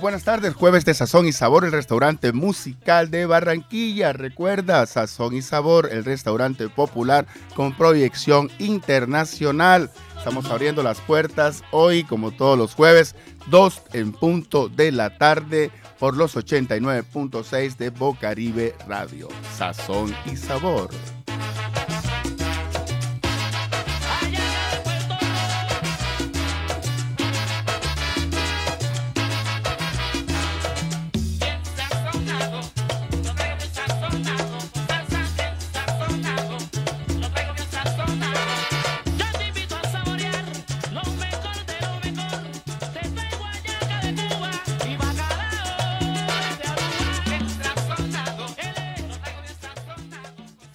Buenas 0.00 0.22
tardes, 0.22 0.54
jueves 0.54 0.84
de 0.84 0.94
Sazón 0.94 1.26
y 1.26 1.32
Sabor, 1.32 1.64
el 1.64 1.72
restaurante 1.72 2.32
musical 2.32 3.10
de 3.10 3.26
Barranquilla. 3.26 4.12
Recuerda, 4.12 4.86
Sazón 4.86 5.34
y 5.34 5.42
Sabor, 5.42 5.88
el 5.90 6.04
restaurante 6.04 6.68
popular 6.68 7.26
con 7.56 7.76
proyección 7.76 8.48
internacional. 8.60 9.90
Estamos 10.16 10.48
abriendo 10.50 10.84
las 10.84 11.00
puertas 11.00 11.64
hoy, 11.72 12.04
como 12.04 12.30
todos 12.30 12.56
los 12.56 12.74
jueves, 12.74 13.16
dos 13.48 13.82
en 13.92 14.12
punto 14.12 14.68
de 14.68 14.92
la 14.92 15.18
tarde 15.18 15.72
por 15.98 16.16
los 16.16 16.36
89.6 16.36 17.76
de 17.76 17.90
Bocaribe 17.90 18.76
Radio. 18.86 19.28
Sazón 19.56 20.14
y 20.26 20.36
Sabor. 20.36 20.90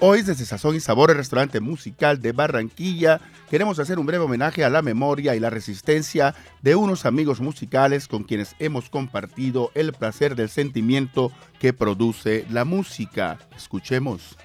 Hoy 0.06 0.22
desde 0.22 0.44
Sazón 0.44 0.76
y 0.76 0.82
Sabor, 0.82 1.12
el 1.12 1.16
restaurante 1.16 1.62
musical 1.62 2.22
de 2.22 2.34
Barranquilla, 2.34 3.22
queremos 3.50 3.80
hacer 3.80 4.00
un 4.00 4.06
breve 4.06 4.26
homenaje 4.26 4.66
a 4.66 4.70
la 4.70 4.82
memoria 4.82 5.34
y 5.34 5.40
la 5.40 5.50
resistencia 5.50 6.36
de 6.62 6.76
unos 6.76 7.06
amigos 7.06 7.40
musicales 7.40 8.10
con 8.10 8.26
quienes 8.26 8.54
hemos 8.60 8.90
compartido 8.90 9.72
el 9.76 9.94
placer 9.94 10.36
del 10.36 10.50
sentimiento 10.50 11.32
que 11.58 11.72
produce 11.72 12.46
la 12.50 12.66
música. 12.66 13.40
Escuchemos. 13.56 14.36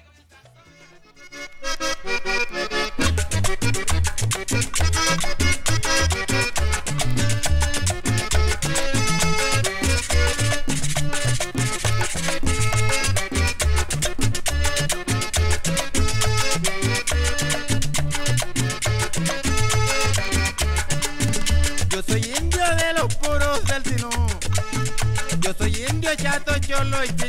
chato, 26.15 26.57
cholo 26.59 27.03
y 27.03 27.28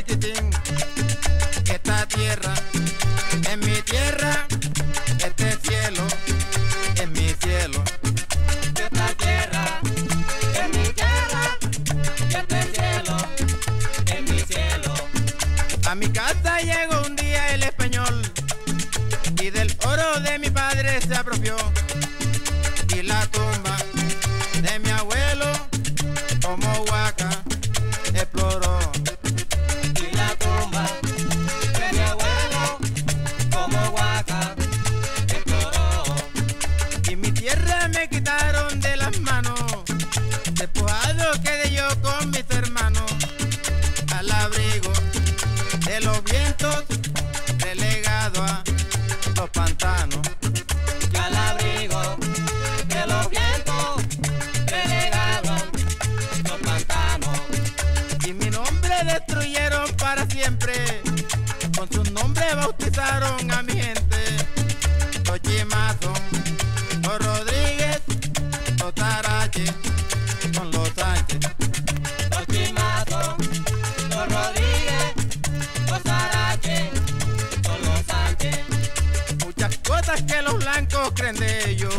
cosas 80.11 80.23
que 80.23 80.41
los 80.41 80.57
blancos 80.57 81.11
creen 81.15 81.35
de 81.35 81.69
ellos 81.69 81.93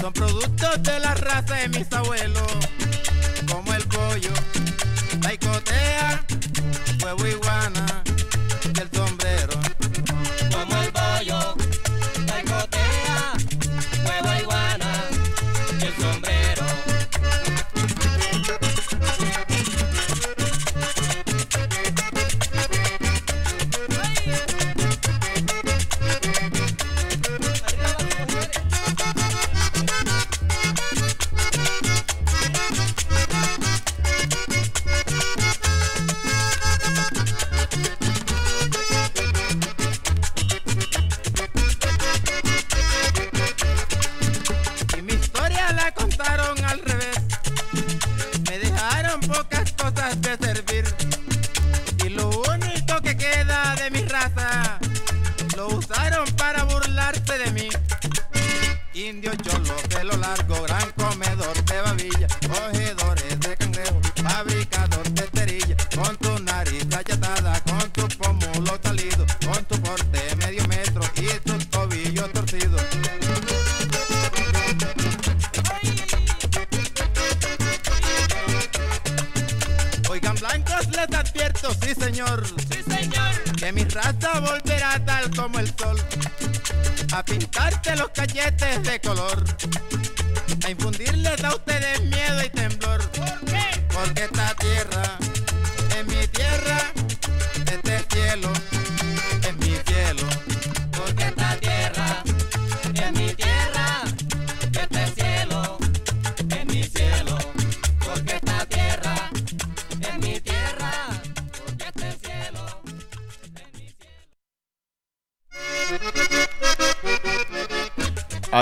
son 0.00 0.12
productos 0.12 0.82
de 0.82 1.00
la 1.00 1.14
raza 1.14 1.54
de 1.54 1.68
mis 1.68 1.92
abuelos, 1.92 2.42
como 3.50 3.72
el 3.74 3.84
pollo, 3.84 4.32
la 5.22 5.34
icotea, 5.34 6.24
huevo 7.02 7.26
iguana. 7.26 8.05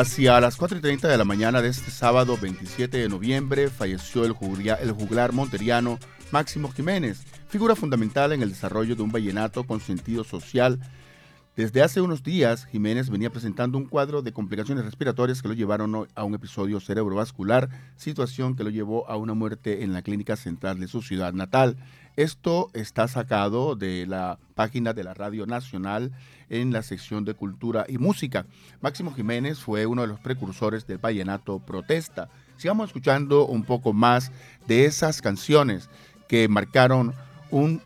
Hacia 0.04 0.38
las 0.38 0.56
4 0.56 0.76
y 0.76 0.80
30 0.82 1.08
de 1.08 1.16
la 1.16 1.24
mañana 1.24 1.62
de 1.62 1.70
este 1.70 1.90
sábado 1.90 2.36
27 2.38 2.98
de 2.98 3.08
noviembre 3.08 3.70
falleció 3.70 4.26
el 4.26 4.32
juglar 4.32 5.32
monteriano 5.32 5.98
Máximo 6.30 6.70
Jiménez, 6.70 7.24
figura 7.48 7.74
fundamental 7.74 8.32
en 8.32 8.42
el 8.42 8.50
desarrollo 8.50 8.96
de 8.96 9.02
un 9.02 9.10
vallenato 9.10 9.64
con 9.64 9.80
sentido 9.80 10.22
social. 10.22 10.78
Desde 11.56 11.80
hace 11.80 12.02
unos 12.02 12.22
días, 12.22 12.66
Jiménez 12.66 13.08
venía 13.08 13.30
presentando 13.30 13.78
un 13.78 13.86
cuadro 13.86 14.20
de 14.20 14.34
complicaciones 14.34 14.84
respiratorias 14.84 15.40
que 15.40 15.48
lo 15.48 15.54
llevaron 15.54 16.06
a 16.14 16.24
un 16.24 16.34
episodio 16.34 16.80
cerebrovascular, 16.80 17.70
situación 17.96 18.56
que 18.56 18.64
lo 18.64 18.68
llevó 18.68 19.08
a 19.08 19.16
una 19.16 19.32
muerte 19.32 19.84
en 19.84 19.94
la 19.94 20.02
clínica 20.02 20.36
central 20.36 20.80
de 20.80 20.86
su 20.86 21.00
ciudad 21.00 21.32
natal. 21.32 21.78
Esto 22.16 22.70
está 22.74 23.08
sacado 23.08 23.74
de 23.74 24.06
la 24.06 24.38
página 24.54 24.92
de 24.92 25.02
la 25.02 25.14
Radio 25.14 25.46
Nacional 25.46 26.12
en 26.48 26.72
la 26.72 26.82
sección 26.82 27.24
de 27.24 27.34
Cultura 27.34 27.86
y 27.88 27.98
Música. 27.98 28.46
Máximo 28.80 29.12
Jiménez 29.12 29.58
fue 29.58 29.86
uno 29.86 30.02
de 30.02 30.08
los 30.08 30.20
precursores 30.20 30.86
del 30.86 30.98
vallenato 30.98 31.58
protesta. 31.58 32.28
Sigamos 32.56 32.90
escuchando 32.90 33.46
un 33.46 33.64
poco 33.64 33.92
más 33.92 34.30
de 34.68 34.84
esas 34.84 35.20
canciones 35.20 35.90
que 36.28 36.46
marcaron 36.46 37.14
un 37.50 37.82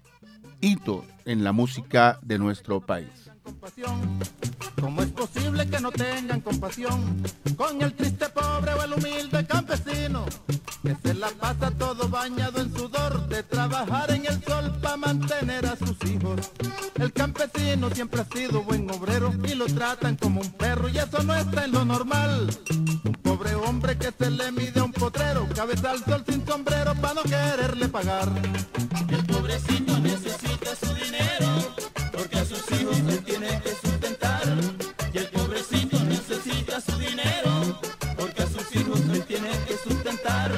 hito 0.60 1.06
en 1.24 1.42
la 1.42 1.52
música 1.52 2.18
de 2.20 2.38
nuestro 2.38 2.80
país. 2.80 3.27
Compasión. 3.48 4.20
¿Cómo 4.78 5.02
es 5.02 5.08
posible 5.08 5.66
que 5.68 5.80
no 5.80 5.90
tengan 5.90 6.40
compasión 6.42 7.22
con 7.56 7.80
el 7.80 7.94
triste 7.94 8.28
pobre 8.28 8.74
o 8.74 8.82
el 8.84 8.92
humilde 8.92 9.46
campesino 9.46 10.26
que 10.82 10.94
se 11.02 11.14
la 11.14 11.28
pasa 11.30 11.70
todo 11.70 12.08
bañado 12.08 12.60
en 12.60 12.72
sudor 12.76 13.26
de 13.28 13.42
trabajar 13.42 14.10
en 14.10 14.26
el 14.26 14.44
sol 14.44 14.78
para 14.82 14.98
mantener 14.98 15.64
a 15.64 15.76
sus 15.76 15.96
hijos? 16.04 16.52
El 16.96 17.10
campesino 17.12 17.88
siempre 17.90 18.20
ha 18.20 18.24
sido 18.26 18.62
buen 18.62 18.90
obrero 18.90 19.32
y 19.44 19.54
lo 19.54 19.64
tratan 19.66 20.16
como 20.16 20.42
un 20.42 20.52
perro 20.52 20.90
y 20.90 20.98
eso 20.98 21.22
no 21.22 21.34
está 21.34 21.64
en 21.64 21.72
lo 21.72 21.84
normal. 21.86 22.50
Un 23.04 23.14
pobre 23.22 23.54
hombre 23.54 23.96
que 23.96 24.12
se 24.12 24.30
le 24.30 24.52
mide 24.52 24.80
a 24.80 24.84
un 24.84 24.92
potrero, 24.92 25.48
cabeza 25.54 25.92
al 25.92 26.04
sol 26.04 26.22
sin 26.28 26.46
sombrero 26.46 26.94
para 26.96 27.14
no 27.14 27.22
quererle 27.22 27.88
pagar. 27.88 28.28
El 29.08 29.24
pobrecito 29.24 29.98
necesita 30.00 30.76
su 30.76 30.92
dinero, 30.94 31.77
que 33.62 33.70
sustentar. 33.70 34.42
Y 35.12 35.18
el 35.18 35.26
pobrecito 35.28 35.98
necesita 36.04 36.80
su 36.80 36.98
dinero, 36.98 37.80
porque 38.16 38.42
a 38.42 38.46
sus 38.46 38.76
hijos 38.76 39.00
él 39.12 39.24
tiene 39.24 39.50
que 39.66 39.76
sustentar. 39.76 40.52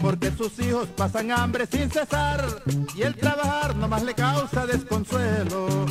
porque 0.00 0.32
sus 0.32 0.58
hijos 0.60 0.88
pasan 0.96 1.30
hambre 1.30 1.66
sin 1.66 1.90
cesar 1.90 2.62
y 2.96 3.02
el 3.02 3.14
trabajar 3.14 3.76
nomás 3.76 4.02
le 4.02 4.14
causa 4.14 4.66
desconsuelo. 4.66 5.86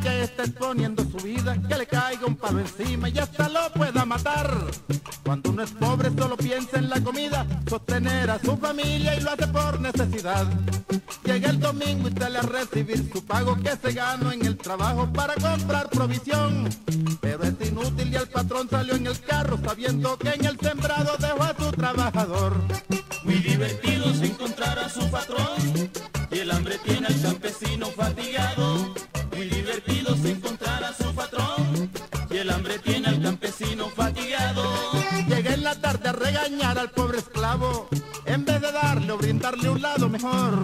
Hacha 0.00 0.14
está 0.22 0.44
exponiendo 0.44 1.04
su 1.04 1.18
vida, 1.18 1.58
que 1.68 1.76
le 1.76 1.86
caiga 1.86 2.24
un 2.26 2.34
palo 2.34 2.60
encima 2.60 3.10
y 3.10 3.18
hasta 3.18 3.50
lo 3.50 3.70
pueda 3.74 4.06
matar. 4.06 4.50
Cuando 5.22 5.50
uno 5.50 5.62
es 5.62 5.72
pobre 5.72 6.10
solo 6.16 6.38
piensa 6.38 6.78
en 6.78 6.88
la 6.88 7.02
comida, 7.02 7.46
sostener 7.68 8.30
a 8.30 8.38
su 8.38 8.56
familia 8.56 9.14
y 9.14 9.20
lo 9.20 9.30
hace 9.30 9.46
por 9.48 9.78
necesidad. 9.78 10.46
Llega 11.24 11.50
el 11.50 11.60
domingo 11.60 12.08
y 12.08 12.12
sale 12.18 12.38
a 12.38 12.42
recibir 12.42 13.10
su 13.12 13.22
pago 13.26 13.56
que 13.56 13.76
se 13.76 13.92
ganó 13.92 14.32
en 14.32 14.46
el 14.46 14.56
trabajo 14.56 15.06
para 15.12 15.34
comprar 15.34 15.90
provisión. 15.90 16.70
Pero 17.20 17.42
es 17.42 17.68
inútil 17.68 18.10
y 18.10 18.16
el 18.16 18.28
patrón 18.28 18.70
salió 18.70 18.94
en 18.94 19.06
el 19.06 19.20
carro 19.20 19.58
sabiendo 19.62 20.16
que 20.16 20.30
en 20.30 20.46
el 20.46 20.58
sembrado 20.58 21.14
dejó 21.18 21.42
a 21.42 21.54
su 21.58 21.72
trabajador. 21.72 22.54
Al 36.80 36.90
pobre 36.90 37.18
esclavo, 37.18 37.88
en 38.24 38.44
vez 38.46 38.58
de 38.58 38.72
darle 38.72 39.12
o 39.12 39.18
brindarle 39.18 39.68
un 39.68 39.82
lado 39.82 40.08
mejor. 40.08 40.54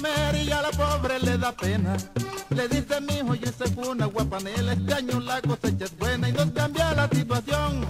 Y 0.00 0.50
a 0.52 0.62
la 0.62 0.70
pobre 0.70 1.18
le 1.18 1.38
da 1.38 1.50
pena. 1.52 1.96
Le 2.50 2.68
dice 2.68 3.00
mi 3.00 3.14
hijo, 3.14 3.34
yo 3.34 3.50
hice 3.50 3.64
una 3.88 4.06
guapanela, 4.06 4.72
este 4.72 4.94
año 4.94 5.20
la 5.20 5.40
cosecha 5.40 5.86
es 5.86 5.98
buena 5.98 6.28
y 6.28 6.32
nos 6.32 6.50
cambia 6.52 6.94
la 6.94 7.08
situación. 7.08 7.84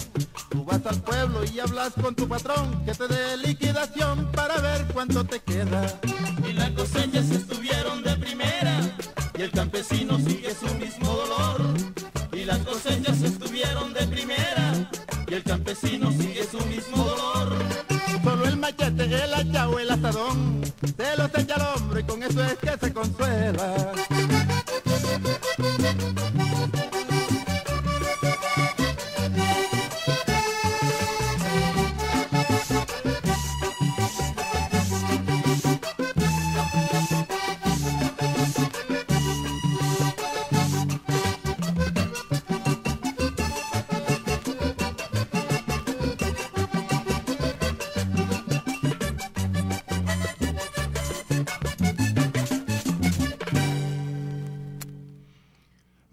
Tú 0.49 0.65
vas 0.65 0.83
al 0.85 1.01
pueblo 1.01 1.43
y 1.43 1.59
hablas 1.59 1.93
con 1.93 2.15
tu 2.15 2.27
patrón 2.27 2.83
que 2.85 2.93
te 2.93 3.07
dé 3.07 3.37
liquidación 3.37 4.31
para 4.31 4.59
ver 4.59 4.85
cuánto 4.91 5.23
te 5.23 5.39
queda. 5.39 5.99
y 6.47 6.53
las 6.53 6.71
cosechas 6.71 7.29
estuvieron 7.29 8.01
de 8.01 8.15
primera 8.15 8.79
y 9.37 9.41
el 9.43 9.51
campesino 9.51 10.17
sigue 10.17 10.55
su 10.55 10.73
mismo 10.75 11.13
dolor 11.13 11.61
y 12.33 12.43
las 12.45 12.59
cosechas 12.59 13.21
estuvieron 13.21 13.93
de 13.93 14.07
primera 14.07 14.89
y 15.27 15.33
el 15.35 15.43
campesino 15.43 16.11
sigue 16.11 16.43
su 16.49 16.59
mismo 16.65 17.03
dolor 17.03 17.53
Solo 18.23 18.45
el 18.45 18.57
machete, 18.57 19.05
el 19.05 19.33
hacha 19.33 19.67
el 19.79 19.91
asadón 19.91 20.61
Se 20.97 21.17
los 21.17 21.28
que 22.61 22.77
se 22.85 22.93
consuela 22.93 23.88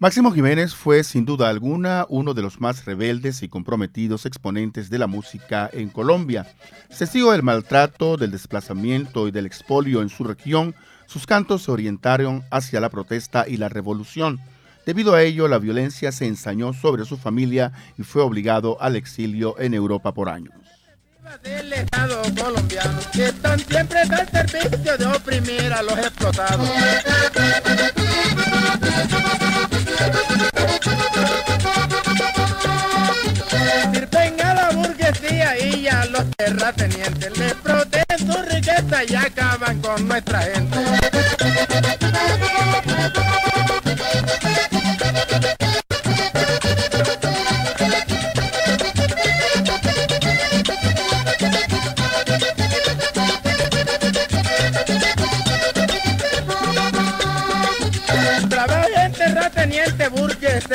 Máximo 0.07 0.31
Jiménez 0.31 0.73
fue 0.73 1.03
sin 1.03 1.25
duda 1.25 1.49
alguna 1.49 2.05
uno 2.07 2.33
de 2.33 2.41
los 2.41 2.61
más 2.61 2.85
rebeldes 2.85 3.43
y 3.43 3.49
comprometidos 3.49 4.25
exponentes 4.25 4.89
de 4.89 4.99
la 4.99 5.05
música 5.05 5.69
en 5.73 5.89
Colombia. 5.89 6.47
Testigo 6.97 7.33
del 7.33 7.43
maltrato, 7.43 8.15
del 8.15 8.31
desplazamiento 8.31 9.27
y 9.27 9.31
del 9.31 9.45
expolio 9.45 10.01
en 10.01 10.07
su 10.07 10.23
región, 10.23 10.75
sus 11.07 11.27
cantos 11.27 11.63
se 11.63 11.71
orientaron 11.71 12.45
hacia 12.51 12.79
la 12.79 12.87
protesta 12.87 13.49
y 13.49 13.57
la 13.57 13.67
revolución. 13.67 14.39
Debido 14.85 15.13
a 15.13 15.23
ello, 15.23 15.49
la 15.49 15.59
violencia 15.59 16.13
se 16.13 16.25
ensañó 16.25 16.71
sobre 16.71 17.03
su 17.03 17.17
familia 17.17 17.73
y 17.97 18.03
fue 18.03 18.21
obligado 18.21 18.81
al 18.81 18.95
exilio 18.95 19.59
en 19.59 19.73
Europa 19.73 20.13
por 20.13 20.29
años. 20.29 20.53
Sirven 33.91 34.41
a 34.41 34.53
la 34.53 34.69
burguesía 34.71 35.57
y 35.59 35.87
a 35.87 36.05
los 36.05 36.23
terratenientes, 36.35 37.37
les 37.37 37.53
protegen 37.55 38.19
su 38.19 38.41
riqueza 38.43 39.03
y 39.07 39.15
acaban 39.15 39.81
con 39.81 40.07
nuestra 40.07 40.41
gente. 40.41 41.86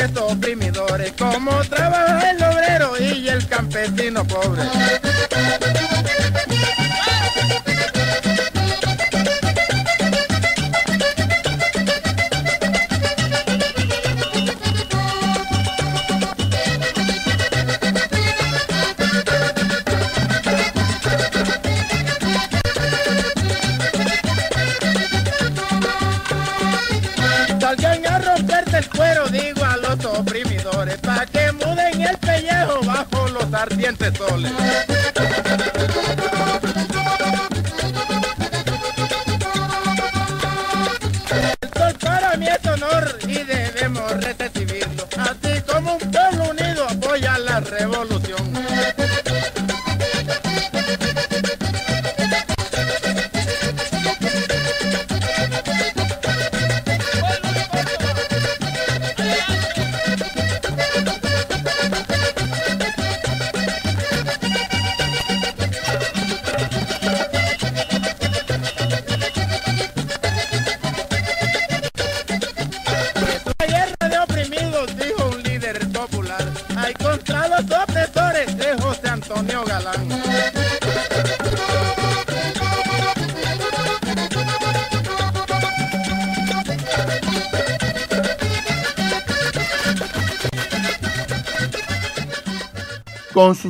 sujetos 0.03 0.33
oprimidores, 0.33 1.13
como 1.13 1.51
trabaja 1.65 2.31
el 2.31 2.43
obrero 2.43 2.93
y 2.99 3.29
el 3.29 3.47
campesino 3.47 4.25
pobre. 4.25 4.63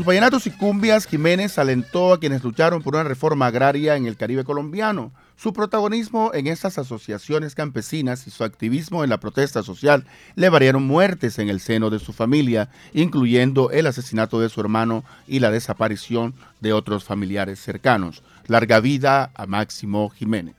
sus 0.02 0.08
vallenatos 0.08 0.48
y 0.48 0.50
cumbias, 0.50 1.06
Jiménez 1.06 1.58
alentó 1.58 2.12
a 2.12 2.18
quienes 2.18 2.42
lucharon 2.42 2.82
por 2.82 2.96
una 2.96 3.04
reforma 3.04 3.46
agraria 3.46 3.94
en 3.94 4.06
el 4.06 4.16
Caribe 4.16 4.42
colombiano. 4.42 5.12
Su 5.36 5.52
protagonismo 5.52 6.32
en 6.34 6.48
estas 6.48 6.76
asociaciones 6.76 7.54
campesinas 7.54 8.26
y 8.26 8.32
su 8.32 8.42
activismo 8.42 9.04
en 9.04 9.10
la 9.10 9.20
protesta 9.20 9.62
social 9.62 10.04
le 10.34 10.48
variaron 10.48 10.82
muertes 10.82 11.38
en 11.38 11.48
el 11.48 11.60
seno 11.60 11.88
de 11.88 12.00
su 12.00 12.12
familia, 12.12 12.68
incluyendo 12.92 13.70
el 13.70 13.86
asesinato 13.86 14.40
de 14.40 14.48
su 14.48 14.60
hermano 14.60 15.04
y 15.28 15.38
la 15.38 15.52
desaparición 15.52 16.34
de 16.60 16.72
otros 16.72 17.04
familiares 17.04 17.60
cercanos. 17.60 18.24
Larga 18.48 18.80
vida 18.80 19.30
a 19.36 19.46
Máximo 19.46 20.10
Jiménez. 20.10 20.56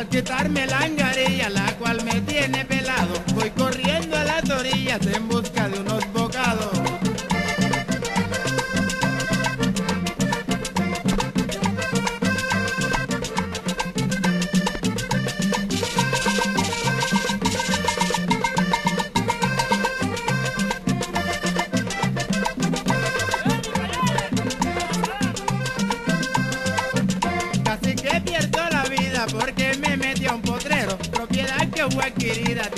al 0.00 0.08
quitarme 0.08 0.66
la 0.66 0.78
angarilla, 0.78 1.50
la 1.50 1.76
cual 1.76 2.02
me 2.04 2.22
tiene 2.22 2.64
pelado, 2.64 3.22
voy 3.34 3.50
corriendo 3.50 4.16
a 4.16 4.24
las 4.24 4.48
orillas 4.48 5.06
en 5.06 5.28
busca 5.28 5.68
de 5.68 5.78
unos 5.78 6.02
querida, 32.32 32.70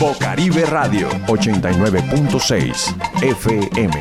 Bocaribe 0.00 0.64
Radio 0.64 1.10
89.6 1.26 2.96
FM. 3.20 3.92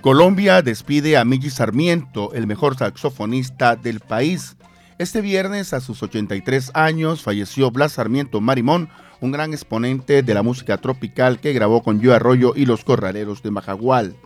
Colombia 0.00 0.62
despide 0.62 1.18
a 1.18 1.26
Migi 1.26 1.50
Sarmiento, 1.50 2.32
el 2.32 2.46
mejor 2.46 2.78
saxofonista 2.78 3.76
del 3.76 4.00
país. 4.00 4.56
Este 4.96 5.20
viernes, 5.20 5.74
a 5.74 5.80
sus 5.80 6.02
83 6.02 6.70
años, 6.72 7.20
falleció 7.22 7.70
Blas 7.70 7.92
Sarmiento 7.92 8.40
Marimón, 8.40 8.88
un 9.20 9.32
gran 9.32 9.52
exponente 9.52 10.22
de 10.22 10.34
la 10.34 10.42
música 10.42 10.78
tropical 10.78 11.40
que 11.40 11.52
grabó 11.52 11.82
con 11.82 12.00
Yo 12.00 12.14
Arroyo 12.14 12.52
y 12.56 12.66
los 12.66 12.84
Corraleros 12.84 13.42
de 13.42 13.50
Majagual. 13.50 14.16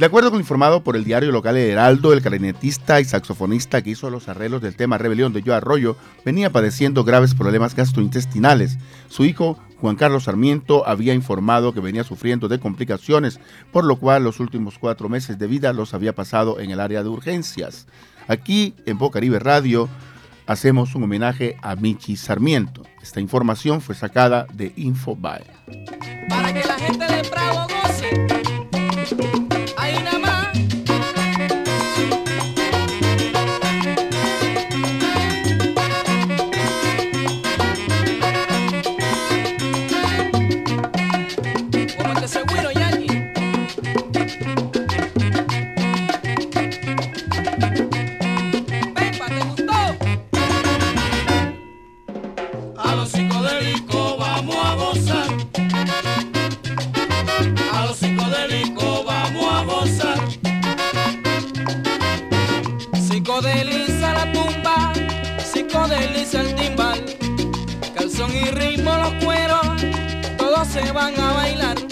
De 0.00 0.06
acuerdo 0.06 0.30
con 0.30 0.40
informado 0.40 0.82
por 0.82 0.96
el 0.96 1.04
diario 1.04 1.30
local 1.30 1.58
Heraldo, 1.58 2.14
el 2.14 2.22
clarinetista 2.22 3.02
y 3.02 3.04
saxofonista 3.04 3.82
que 3.82 3.90
hizo 3.90 4.08
los 4.08 4.30
arreglos 4.30 4.62
del 4.62 4.74
tema 4.74 4.96
Rebelión 4.96 5.34
de 5.34 5.42
Yo 5.42 5.54
Arroyo 5.54 5.94
venía 6.24 6.50
padeciendo 6.50 7.04
graves 7.04 7.34
problemas 7.34 7.74
gastrointestinales. 7.74 8.78
Su 9.08 9.26
hijo, 9.26 9.58
Juan 9.78 9.96
Carlos 9.96 10.24
Sarmiento, 10.24 10.88
había 10.88 11.12
informado 11.12 11.74
que 11.74 11.80
venía 11.80 12.02
sufriendo 12.02 12.48
de 12.48 12.58
complicaciones, 12.58 13.40
por 13.72 13.84
lo 13.84 13.96
cual 13.96 14.24
los 14.24 14.40
últimos 14.40 14.78
cuatro 14.78 15.10
meses 15.10 15.38
de 15.38 15.46
vida 15.46 15.74
los 15.74 15.92
había 15.92 16.14
pasado 16.14 16.60
en 16.60 16.70
el 16.70 16.80
área 16.80 17.02
de 17.02 17.10
urgencias. 17.10 17.86
Aquí, 18.26 18.74
en 18.86 18.96
Bocaribe 18.96 19.38
Radio, 19.38 19.90
hacemos 20.50 20.96
un 20.96 21.04
homenaje 21.04 21.56
a 21.62 21.76
Michi 21.76 22.16
Sarmiento. 22.16 22.82
Esta 23.00 23.20
información 23.20 23.80
fue 23.80 23.94
sacada 23.94 24.48
de 24.52 24.72
Infobae. 24.74 25.44
Psicodeliza 63.50 64.12
la 64.14 64.32
tumba, 64.32 64.92
psicodeliza 65.38 66.40
el 66.40 66.54
timbal. 66.54 67.04
Calzón 67.94 68.30
y 68.32 68.44
ritmo 68.52 68.96
los 68.96 69.24
cueros, 69.24 69.66
todos 70.38 70.68
se 70.68 70.92
van 70.92 71.18
a 71.18 71.32
bailar. 71.32 71.89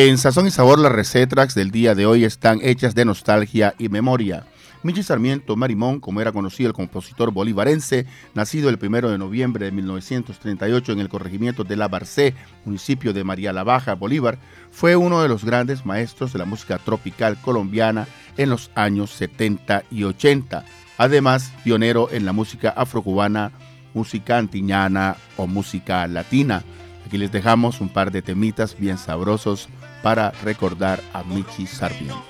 En 0.00 0.16
Sazón 0.16 0.46
y 0.46 0.52
Sabor, 0.52 0.78
las 0.78 0.92
recetas 0.92 1.56
del 1.56 1.72
día 1.72 1.96
de 1.96 2.06
hoy 2.06 2.22
están 2.22 2.60
hechas 2.62 2.94
de 2.94 3.04
nostalgia 3.04 3.74
y 3.80 3.88
memoria. 3.88 4.46
Michi 4.84 5.02
Sarmiento 5.02 5.56
Marimón, 5.56 5.98
como 5.98 6.20
era 6.20 6.30
conocido 6.30 6.68
el 6.68 6.72
compositor 6.72 7.32
bolivarense, 7.32 8.06
nacido 8.32 8.68
el 8.68 8.78
1 8.80 9.08
de 9.10 9.18
noviembre 9.18 9.64
de 9.64 9.72
1938 9.72 10.92
en 10.92 11.00
el 11.00 11.08
corregimiento 11.08 11.64
de 11.64 11.74
La 11.74 11.88
Barcé, 11.88 12.36
municipio 12.64 13.12
de 13.12 13.24
María 13.24 13.52
la 13.52 13.64
Baja, 13.64 13.94
Bolívar, 13.94 14.38
fue 14.70 14.94
uno 14.94 15.20
de 15.20 15.28
los 15.28 15.44
grandes 15.44 15.84
maestros 15.84 16.32
de 16.32 16.38
la 16.38 16.44
música 16.44 16.78
tropical 16.78 17.36
colombiana 17.42 18.06
en 18.36 18.50
los 18.50 18.70
años 18.76 19.10
70 19.10 19.82
y 19.90 20.04
80. 20.04 20.64
Además, 20.96 21.52
pionero 21.64 22.08
en 22.12 22.24
la 22.24 22.32
música 22.32 22.70
afrocubana, 22.70 23.50
música 23.94 24.38
antiñana 24.38 25.16
o 25.36 25.48
música 25.48 26.06
latina. 26.06 26.62
Aquí 27.04 27.18
les 27.18 27.32
dejamos 27.32 27.80
un 27.80 27.88
par 27.88 28.12
de 28.12 28.22
temitas 28.22 28.78
bien 28.78 28.96
sabrosos 28.96 29.68
para 30.02 30.30
recordar 30.42 31.02
a 31.12 31.22
Michi 31.22 31.66
Sarmiento. 31.66 32.22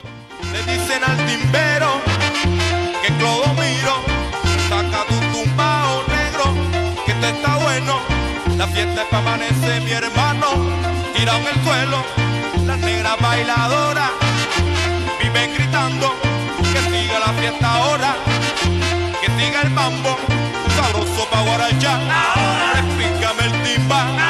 Le 0.52 0.58
dicen 0.72 1.02
al 1.04 1.16
timbero 1.26 2.00
que 3.02 3.12
Clodomiro 3.14 3.96
saca 4.68 5.04
tu 5.08 5.14
tumbao 5.32 6.02
negro, 6.08 6.54
que 7.04 7.12
te 7.14 7.28
está 7.30 7.56
bueno. 7.56 8.00
La 8.56 8.66
fiesta 8.66 9.02
es 9.02 9.08
pa' 9.08 9.18
amanecer, 9.18 9.82
mi 9.82 9.92
hermano, 9.92 10.46
tirado 11.14 11.38
en 11.38 11.46
el 11.46 11.64
suelo. 11.64 12.04
Las 12.66 12.78
negras 12.78 13.16
bailadoras 13.20 14.10
viven 15.22 15.54
gritando 15.54 16.14
que 16.72 16.80
siga 16.90 17.18
la 17.20 17.32
fiesta 17.34 17.74
ahora, 17.74 18.16
que 19.20 19.26
siga 19.26 19.62
el 19.62 19.70
mambo, 19.70 20.16
sabroso 20.76 21.28
pa' 21.30 21.42
guarachar. 21.42 22.00
Ahora 22.00 22.80
explícame 22.80 23.44
el 23.44 23.62
timbal. 23.62 24.27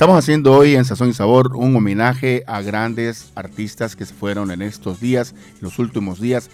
Estamos 0.00 0.16
haciendo 0.16 0.54
hoy 0.54 0.76
en 0.76 0.86
Sazón 0.86 1.10
y 1.10 1.12
Sabor 1.12 1.54
un 1.54 1.76
homenaje 1.76 2.42
a 2.46 2.62
grandes 2.62 3.32
artistas 3.34 3.96
que 3.96 4.06
se 4.06 4.14
fueron 4.14 4.50
en 4.50 4.62
estos 4.62 4.98
días, 4.98 5.34
los 5.60 5.78
últimos 5.78 6.18
días 6.18 6.48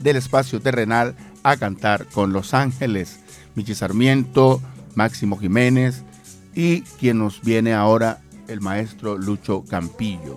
del 0.00 0.16
espacio 0.16 0.60
terrenal 0.60 1.16
a 1.44 1.56
cantar 1.56 2.04
con 2.04 2.34
Los 2.34 2.52
Ángeles, 2.52 3.20
Michi 3.54 3.74
Sarmiento, 3.74 4.60
Máximo 4.94 5.38
Jiménez 5.38 6.02
y 6.54 6.82
quien 6.82 7.20
nos 7.20 7.40
viene 7.40 7.72
ahora 7.72 8.20
el 8.48 8.60
maestro 8.60 9.16
Lucho 9.16 9.64
Campillo. 9.64 10.36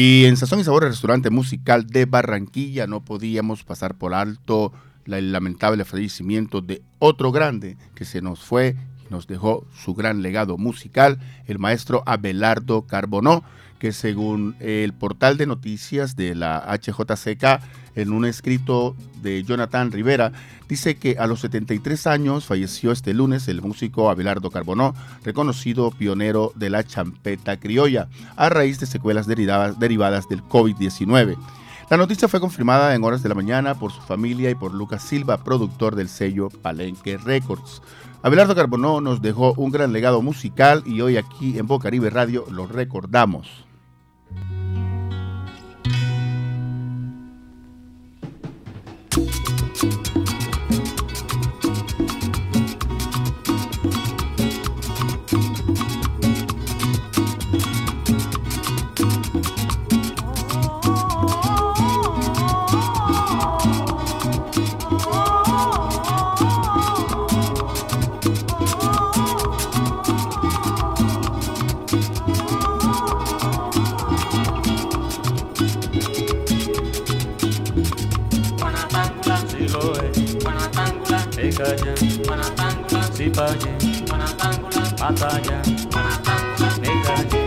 Y 0.00 0.26
en 0.26 0.36
Sazón 0.36 0.60
y 0.60 0.62
Sabor, 0.62 0.84
el 0.84 0.90
restaurante 0.90 1.28
musical 1.28 1.88
de 1.88 2.04
Barranquilla, 2.04 2.86
no 2.86 3.04
podíamos 3.04 3.64
pasar 3.64 3.98
por 3.98 4.14
alto 4.14 4.72
el 5.06 5.32
lamentable 5.32 5.84
fallecimiento 5.84 6.60
de 6.60 6.82
otro 7.00 7.32
grande 7.32 7.76
que 7.96 8.04
se 8.04 8.22
nos 8.22 8.44
fue 8.44 8.76
y 9.04 9.12
nos 9.12 9.26
dejó 9.26 9.66
su 9.74 9.94
gran 9.94 10.22
legado 10.22 10.56
musical, 10.56 11.18
el 11.46 11.58
maestro 11.58 12.04
Abelardo 12.06 12.86
Carbonó, 12.86 13.42
según 13.92 14.56
el 14.60 14.92
portal 14.92 15.36
de 15.36 15.46
noticias 15.46 16.16
de 16.16 16.34
la 16.34 16.66
HJCK, 16.68 17.60
en 17.98 18.12
un 18.12 18.24
escrito 18.24 18.94
de 19.22 19.42
Jonathan 19.42 19.90
Rivera, 19.90 20.32
dice 20.68 20.96
que 20.96 21.16
a 21.18 21.26
los 21.26 21.40
73 21.40 22.06
años 22.06 22.46
falleció 22.46 22.92
este 22.92 23.12
lunes 23.12 23.48
el 23.48 23.60
músico 23.60 24.10
Abelardo 24.10 24.50
Carbonó, 24.50 24.94
reconocido 25.24 25.90
pionero 25.90 26.52
de 26.54 26.70
la 26.70 26.84
champeta 26.84 27.58
criolla, 27.58 28.08
a 28.36 28.48
raíz 28.48 28.78
de 28.78 28.86
secuelas 28.86 29.26
derivadas, 29.26 30.28
del 30.28 30.42
COVID-19. 30.44 31.36
La 31.90 31.96
noticia 31.96 32.28
fue 32.28 32.40
confirmada 32.40 32.94
en 32.94 33.02
horas 33.02 33.22
de 33.22 33.30
la 33.30 33.34
mañana 33.34 33.74
por 33.74 33.90
su 33.90 34.00
familia 34.02 34.50
y 34.50 34.54
por 34.54 34.74
Lucas 34.74 35.02
Silva, 35.02 35.42
productor 35.42 35.96
del 35.96 36.08
sello 36.08 36.50
Palenque 36.50 37.16
Records. 37.16 37.82
Abelardo 38.22 38.54
Carbonó 38.54 39.00
nos 39.00 39.22
dejó 39.22 39.54
un 39.54 39.70
gran 39.70 39.92
legado 39.92 40.20
musical 40.22 40.82
y 40.86 41.00
hoy 41.00 41.16
aquí 41.16 41.58
en 41.58 41.66
Bocaribe 41.66 42.10
Radio 42.10 42.44
lo 42.50 42.66
recordamos. 42.66 43.67
Nikaje, 83.38 83.70
nikaje, 86.82 87.37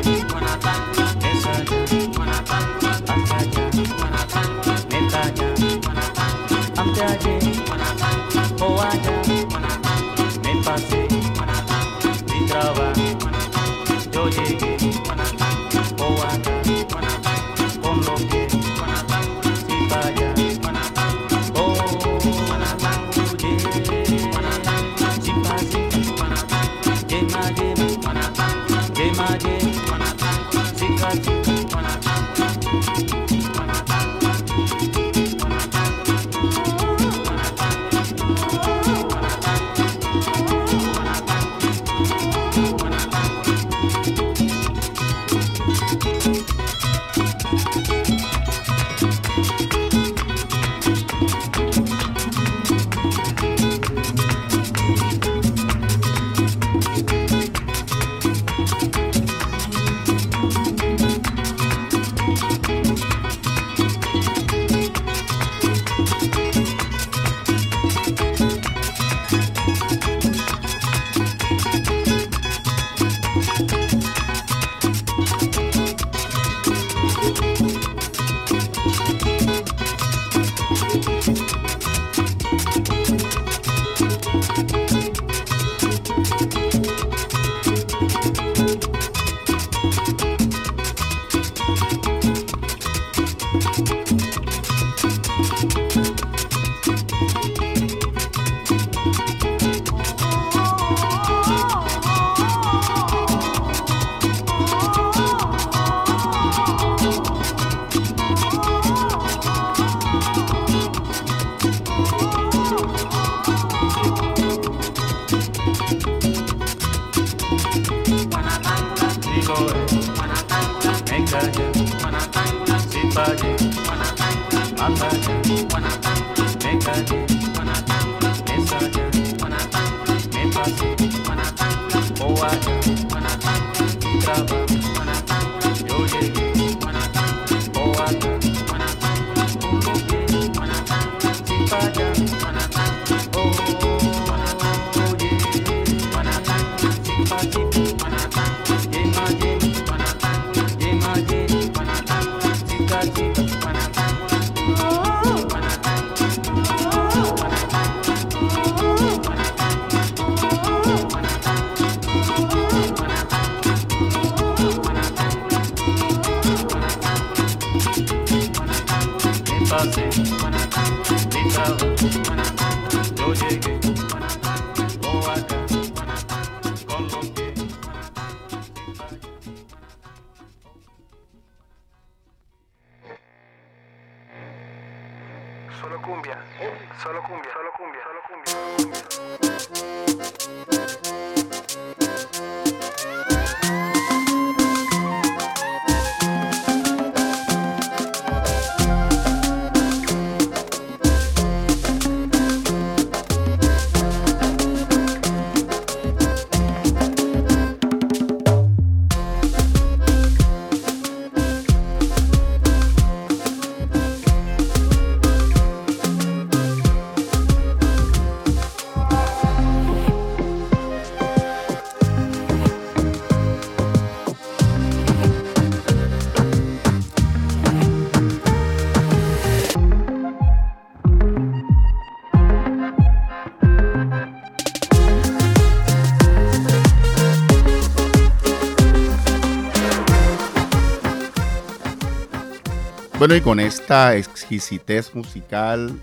Bueno, 243.21 243.35
y 243.35 243.41
con 243.41 243.59
esta 243.59 244.15
exquisitez 244.15 245.13
musical 245.13 245.95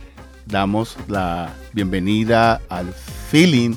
damos 0.47 0.97
la 1.09 1.53
bienvenida 1.73 2.61
al 2.69 2.93
feeling, 2.93 3.75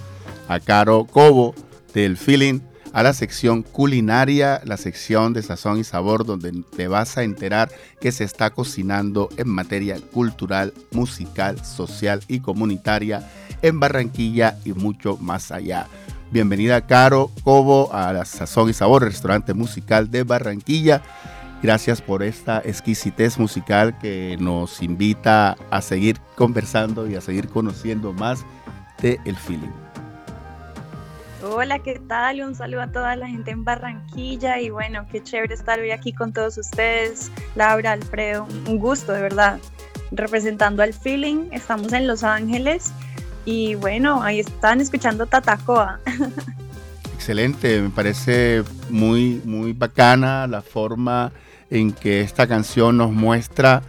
a 0.48 0.60
Caro 0.60 1.06
Cobo 1.06 1.56
del 1.92 2.18
feeling, 2.18 2.60
a 2.94 3.02
la 3.02 3.14
sección 3.14 3.64
culinaria, 3.64 4.62
la 4.64 4.78
sección 4.78 5.34
de 5.34 5.42
sazón 5.42 5.80
y 5.80 5.84
sabor, 5.84 6.24
donde 6.24 6.52
te 6.78 6.88
vas 6.88 7.18
a 7.18 7.24
enterar 7.24 7.72
que 8.00 8.12
se 8.12 8.26
está 8.26 8.52
cocinando 8.52 9.28
en 9.38 9.50
materia 9.50 9.98
cultural, 10.00 10.72
musical, 10.92 11.66
social 11.66 12.22
y 12.28 12.42
comunitaria 12.42 13.28
en 13.64 13.80
Barranquilla 13.80 14.60
y 14.66 14.74
mucho 14.74 15.18
más 15.18 15.52
allá. 15.52 15.88
Bienvenida 16.30 16.86
Caro 16.86 17.32
Cobo 17.44 17.92
a 17.92 18.14
la 18.14 18.24
Sazón 18.24 18.70
y 18.70 18.74
Sabor, 18.74 19.02
restaurante 19.04 19.56
musical 19.56 20.12
de 20.12 20.26
Barranquilla. 20.26 21.02
Gracias 21.62 22.02
por 22.02 22.24
esta 22.24 22.60
exquisitez 22.66 23.38
musical 23.38 23.98
que 24.00 24.36
nos 24.40 24.82
invita 24.82 25.56
a 25.70 25.82
seguir 25.84 26.20
conversando 26.36 27.08
y 27.08 27.16
a 27.16 27.22
seguir 27.22 27.50
conociendo 27.50 28.14
más 28.14 28.44
de 29.00 29.20
El 29.26 29.36
Feeling. 29.36 29.70
Hola, 31.44 31.78
¿qué 31.80 32.00
tal? 32.08 32.42
Un 32.42 32.56
saludo 32.56 32.82
a 32.82 32.88
toda 32.92 33.16
la 33.16 33.28
gente 33.28 33.52
en 33.52 33.64
Barranquilla 33.64 34.60
y 34.60 34.72
bueno, 34.72 35.06
qué 35.12 35.22
chévere 35.22 35.54
estar 35.54 35.80
hoy 35.80 35.92
aquí 35.92 36.14
con 36.14 36.34
todos 36.34 36.58
ustedes. 36.58 37.32
Laura, 37.56 37.92
Alfredo, 37.92 38.48
un 38.68 38.80
gusto 38.80 39.12
de 39.12 39.22
verdad. 39.22 39.60
Representando 40.12 40.82
al 40.82 40.94
Feeling, 40.94 41.50
estamos 41.52 41.94
en 41.94 42.08
Los 42.08 42.24
Ángeles 42.24 42.92
y 43.46 43.76
bueno, 43.76 44.24
ahí 44.24 44.40
están 44.40 44.82
escuchando 44.82 45.28
Tatacoa. 45.28 46.00
Excelente, 47.14 47.82
me 47.82 47.90
parece 47.92 48.64
muy, 48.90 49.42
muy 49.46 49.74
bacana 49.74 50.48
la 50.48 50.64
forma 50.64 51.32
en 51.72 51.92
que 51.94 52.22
esta 52.22 52.46
canción 52.48 52.98
nos 52.98 53.12
muestra 53.12 53.82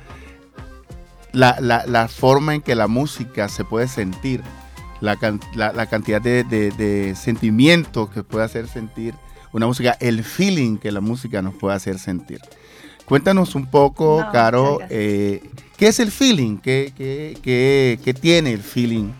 la, 1.33 1.57
la, 1.61 1.85
la 1.87 2.09
forma 2.09 2.55
en 2.55 2.62
que 2.62 2.74
la 2.74 2.87
música 2.87 3.49
se 3.49 3.64
puede 3.64 3.89
sentir, 3.89 4.41
la, 5.01 5.18
la 5.72 5.87
cantidad 5.87 6.22
de, 6.22 6.45
de, 6.45 6.70
de 6.70 7.14
sentimientos 7.16 8.09
que 8.11 8.22
puede 8.22 8.45
hacer 8.45 8.68
sentir 8.68 9.14
una 9.53 9.66
música, 9.66 9.97
el 10.01 10.24
feeling 10.24 10.78
que 10.78 10.91
la 10.93 11.01
música 11.01 11.43
nos 11.43 11.55
puede 11.55 11.74
hacer 11.76 11.99
sentir. 11.99 12.41
Cuéntanos 13.05 13.55
un 13.55 13.66
poco, 13.66 14.22
No, 14.24 14.33
Caro, 14.33 14.78
eh, 14.89 15.43
¿qué 15.76 15.89
es 15.89 15.99
el 16.01 16.11
feeling? 16.12 16.57
¿Qué, 16.59 16.93
qué, 16.97 17.37
qué- 17.43 17.99
qué 18.03 18.14
tiene 18.14 18.53
el 18.53 18.62
feeling 18.62 19.11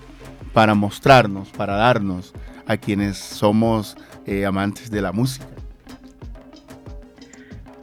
para 0.55 0.75
mostrarnos, 0.75 1.49
para 1.49 1.75
darnos 1.77 2.33
a 2.67 2.77
quienes 2.77 3.19
somos 3.19 3.97
eh, 4.25 4.47
amantes 4.47 4.91
de 4.91 5.03
la 5.03 5.11
música? 5.13 5.47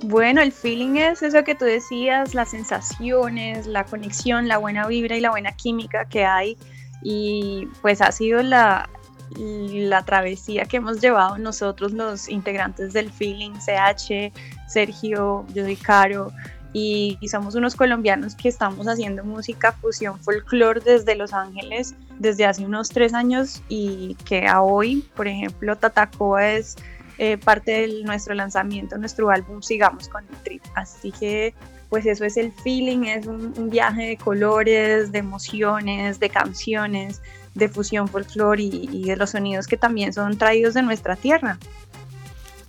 Bueno, 0.04 0.42
el 0.42 0.52
feeling 0.52 0.96
es 0.96 1.22
eso 1.22 1.44
que 1.44 1.56
tú 1.56 1.66
decías, 1.66 2.34
las 2.34 2.52
sensaciones, 2.52 3.68
la 3.68 3.84
conexión, 3.84 4.48
la 4.48 4.58
buena 4.58 4.88
vibra 4.88 5.18
y 5.18 5.20
la 5.20 5.30
buena 5.30 5.52
química 5.52 6.06
que 6.06 6.24
hay. 6.26 6.58
Y 7.04 7.68
pues 7.82 8.02
ha 8.02 8.12
sido 8.12 8.42
la, 8.42 8.90
la 9.38 10.04
travesía 10.06 10.66
que 10.66 10.78
hemos 10.78 11.02
llevado 11.02 11.38
nosotros 11.38 11.92
los 11.92 12.30
integrantes 12.30 12.94
del 12.94 13.12
feeling, 13.12 13.52
CH, 13.54 14.32
Sergio, 14.68 15.46
yo 15.54 15.64
soy 15.64 15.76
Caro. 15.76 16.32
Y, 16.72 17.18
y 17.20 17.28
somos 17.30 17.56
unos 17.56 17.76
colombianos 17.76 18.36
que 18.36 18.48
estamos 18.48 18.88
haciendo 18.88 19.24
música 19.24 19.72
fusión 19.72 20.20
folclore 20.20 20.80
desde 20.80 21.16
Los 21.16 21.34
Ángeles 21.34 21.96
desde 22.20 22.46
hace 22.46 22.64
unos 22.64 22.90
tres 22.90 23.14
años 23.14 23.64
y 23.70 24.16
que 24.26 24.46
a 24.46 24.62
hoy, 24.62 25.04
por 25.16 25.28
ejemplo, 25.28 25.76
Tatacoa 25.76 26.52
es 26.52 26.76
eh, 27.20 27.38
parte 27.38 27.72
de 27.72 28.04
nuestro 28.04 28.34
lanzamiento, 28.34 28.98
nuestro 28.98 29.30
álbum 29.30 29.62
Sigamos 29.62 30.08
con 30.08 30.24
el 30.28 30.36
Trip. 30.44 30.64
Así 30.74 31.12
que 31.12 31.54
pues 31.90 32.06
eso 32.06 32.24
es 32.24 32.38
el 32.38 32.52
feeling, 32.52 33.04
es 33.04 33.26
un, 33.26 33.70
viaje 33.70 34.04
de 34.04 34.18
colores, 34.18 35.12
de 35.12 35.20
emociones, 35.20 36.20
de 36.20 36.30
canciones, 36.30 37.22
de 37.56 37.68
fusión 37.68 38.08
folclore 38.08 38.64
y, 38.64 38.90
y 38.92 39.04
de 39.04 39.18
los 39.18 39.32
sonidos 39.32 39.68
que 39.68 39.76
también 39.76 40.14
son 40.14 40.38
traídos 40.38 40.76
de 40.76 40.82
nuestra 40.84 41.16
tierra. 41.16 41.58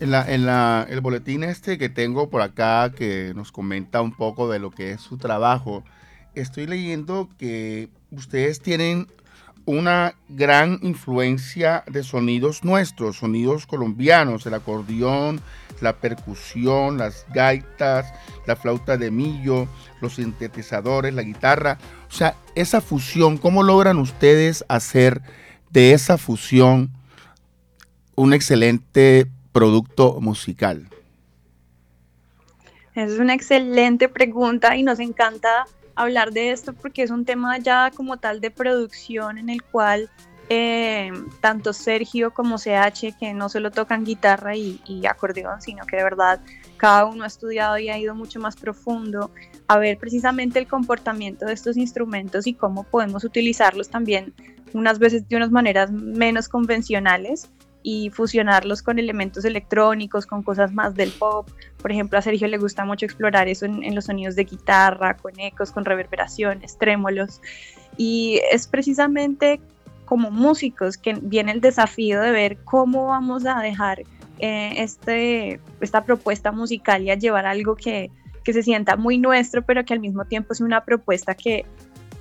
En, 0.01 0.11
la, 0.11 0.29
en 0.33 0.47
la- 0.47 0.87
el 0.89 1.01
boletín 1.01 1.45
este 1.45 1.79
que 1.79 1.89
tengo 1.89 2.29
por 2.29 2.43
acá 2.43 2.91
que 2.97 3.33
nos 3.37 3.53
comenta 3.53 4.01
un 4.03 4.13
poco 4.13 4.51
de 4.51 4.59
lo 4.59 4.71
que 4.71 4.93
es 4.93 5.01
su 5.01 5.17
trabajo, 5.19 5.85
estoy 6.35 6.67
leyendo 6.67 7.29
que 7.39 7.89
ustedes 8.11 8.61
tienen 8.61 9.07
una 9.71 10.15
gran 10.29 10.79
influencia 10.83 11.85
de 11.87 12.03
sonidos 12.03 12.65
nuestros, 12.65 13.19
sonidos 13.19 13.67
colombianos, 13.67 14.45
el 14.47 14.55
acordeón, 14.55 15.41
la 15.81 15.97
percusión, 15.97 16.99
las 16.99 17.27
gaitas, 17.33 18.13
la 18.47 18.57
flauta 18.57 18.97
de 18.97 19.11
millo, 19.11 19.69
los 20.01 20.17
sintetizadores, 20.17 21.15
la 21.15 21.23
guitarra. 21.23 21.79
O 22.09 22.13
sea, 22.13 22.35
esa 22.55 22.81
fusión, 22.81 23.39
¿cómo 23.39 23.63
logran 23.63 23.99
ustedes 23.99 24.65
hacer 24.69 25.23
de 25.71 25.93
esa 25.93 26.19
fusión 26.19 26.91
un 28.17 28.33
excelente 28.33 29.27
producto 29.53 30.21
musical? 30.21 30.89
Es 32.95 33.19
una 33.19 33.35
excelente 33.35 34.09
pregunta 34.09 34.77
y 34.77 34.83
nos 34.83 34.99
encanta 34.99 35.67
hablar 36.03 36.33
de 36.33 36.51
esto 36.51 36.73
porque 36.73 37.03
es 37.03 37.11
un 37.11 37.25
tema 37.25 37.59
ya 37.59 37.91
como 37.95 38.17
tal 38.17 38.41
de 38.41 38.51
producción 38.51 39.39
en 39.39 39.51
el 39.51 39.63
cual 39.63 40.11
eh, 40.49 41.13
tanto 41.41 41.73
Sergio 41.73 42.33
como 42.33 42.57
CH, 42.57 43.17
que 43.19 43.35
no 43.35 43.49
solo 43.49 43.71
tocan 43.71 44.05
guitarra 44.05 44.57
y, 44.57 44.81
y 44.85 45.07
acordeón, 45.07 45.63
sino 45.63 45.87
que 45.87 45.97
de 45.97 46.03
verdad 46.03 46.41
cada 46.77 47.05
uno 47.05 47.25
ha 47.25 47.29
estudiado 47.29 47.79
y 47.79 47.89
ha 47.89 47.99
ido 47.99 48.15
mucho 48.15 48.41
más 48.41 48.57
profundo 48.57 49.31
a 49.69 49.79
ver 49.79 49.99
precisamente 49.99 50.59
el 50.59 50.67
comportamiento 50.67 51.47
de 51.47 51.53
estos 51.53 51.77
instrumentos 51.77 52.47
y 52.49 52.55
cómo 52.55 52.83
podemos 52.83 53.23
utilizarlos 53.23 53.91
también 53.91 54.35
unas 54.73 54.99
veces 54.99 55.29
de 55.29 55.37
unas 55.37 55.51
maneras 55.51 55.93
menos 55.93 56.49
convencionales 56.49 57.49
y 57.83 58.11
fusionarlos 58.11 58.83
con 58.83 58.99
elementos 58.99 59.45
electrónicos, 59.45 60.27
con 60.27 60.43
cosas 60.43 60.73
más 60.73 60.95
del 60.95 61.11
pop. 61.11 61.49
Por 61.81 61.93
ejemplo, 61.93 62.19
a 62.19 62.23
Sergio 62.23 62.49
le 62.49 62.59
gusta 62.59 62.85
mucho 62.85 63.07
explorar 63.07 63.49
eso 63.49 63.65
en, 63.65 63.95
los 63.95 64.07
sonidos 64.07 64.37
de 64.37 64.45
guitarra, 64.45 65.17
con 65.17 65.39
ecos, 65.39 65.71
con 65.73 65.85
reverberaciones, 65.85 66.77
trémolos. 66.79 67.41
Y 67.97 68.41
es 68.53 68.67
precisamente 68.67 69.61
como 70.05 70.31
músicos 70.31 70.97
que 70.99 71.15
viene 71.15 71.53
el 71.53 71.61
desafío 71.61 72.21
de 72.21 72.33
ver 72.33 72.59
cómo 72.65 73.07
vamos 73.07 73.47
a 73.47 73.61
dejar 73.61 74.03
eh, 74.39 74.75
este, 74.77 75.61
esta 75.81 76.05
propuesta 76.05 76.53
musical 76.53 77.03
y 77.03 77.11
a 77.11 77.15
llevar 77.15 77.47
algo 77.47 77.77
que, 77.77 78.11
que 78.43 78.53
se 78.53 78.63
sienta 78.63 78.97
muy 78.97 79.19
nuestro, 79.19 79.63
pero 79.63 79.85
que 79.85 79.95
al 79.95 80.01
mismo 80.01 80.25
tiempo 80.25 80.55
sea 80.55 80.67
una 80.67 80.85
propuesta 80.85 81.35
que, 81.35 81.65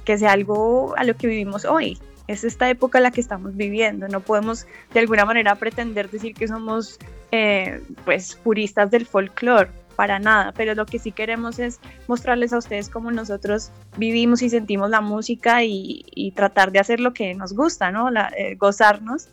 que 0.06 0.18
sea 0.18 0.34
algo 0.34 0.94
a 0.98 1.04
lo 1.04 1.16
que 1.16 1.28
vivimos 1.28 1.66
hoy. 1.66 1.98
Es 2.30 2.44
esta 2.44 2.70
época 2.70 3.00
la 3.00 3.10
que 3.10 3.22
estamos 3.22 3.56
viviendo. 3.56 4.08
No 4.08 4.20
podemos 4.20 4.68
de 4.94 5.00
alguna 5.00 5.26
manera 5.26 5.56
pretender 5.56 6.12
decir 6.12 6.36
que 6.36 6.48
somos 6.48 7.00
eh, 7.32 7.82
pues 8.06 8.36
puristas 8.36 8.92
del 8.92 9.08
folclore 9.08 9.72
para 9.96 10.20
nada, 10.20 10.54
pero 10.56 10.76
lo 10.76 10.86
que 10.86 11.00
sí 11.00 11.12
queremos 11.12 11.58
es 11.58 11.80
mostrarles 12.08 12.54
a 12.54 12.60
ustedes 12.60 12.88
cómo 12.88 13.10
nosotros 13.10 13.72
vivimos 13.98 14.44
y 14.44 14.52
sentimos 14.52 14.92
la 14.92 15.02
música 15.02 15.64
y, 15.64 16.32
tratar 16.36 16.72
de 16.72 16.78
hacer 16.78 17.00
lo 17.00 17.14
que 17.14 17.34
nos 17.34 17.54
gusta, 17.54 17.92
¿no? 17.92 18.12
La, 18.12 18.32
eh, 18.38 18.56
gozarnos 18.56 19.30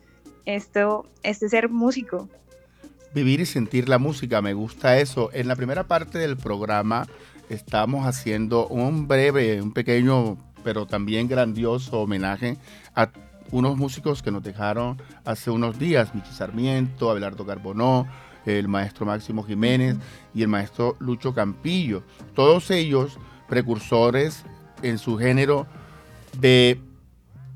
esto, 0.47 1.07
este 1.23 1.51
ser 1.51 1.69
músico. 1.69 2.31
Vivir 3.15 3.41
y 3.41 3.47
sentir 3.47 3.91
la 3.91 3.99
música, 3.99 4.41
me 4.41 4.55
gusta 4.55 4.99
eso. 4.99 5.29
En 5.35 5.49
la 5.49 5.55
primera 5.55 5.85
parte 5.85 6.19
del 6.19 6.39
programa 6.39 7.07
estamos 7.51 8.07
haciendo 8.07 8.67
un 8.69 9.07
breve, 9.07 9.61
un 9.61 9.73
pequeño, 9.73 10.39
pero 10.67 10.85
también 10.85 11.29
grandioso 11.29 12.01
homenaje 12.01 12.57
a 12.97 13.09
unos 13.53 13.77
músicos 13.77 14.21
que 14.21 14.33
nos 14.33 14.43
dejaron 14.43 15.01
hace 15.25 15.49
unos 15.49 15.79
días, 15.79 16.13
Michi 16.13 16.33
Sarmiento, 16.33 17.09
Abelardo 17.09 17.47
Carbonó, 17.47 18.09
el 18.47 18.67
maestro 18.67 19.07
Máximo 19.07 19.45
Jiménez 19.45 19.97
y 20.35 20.43
el 20.43 20.49
maestro 20.49 20.97
Lucho 20.99 21.33
Campillo. 21.33 22.03
Todos 22.35 22.73
ellos 22.73 23.17
precursores 23.49 24.45
en 24.83 24.99
su 24.99 25.17
género 25.17 25.69
de 26.41 26.81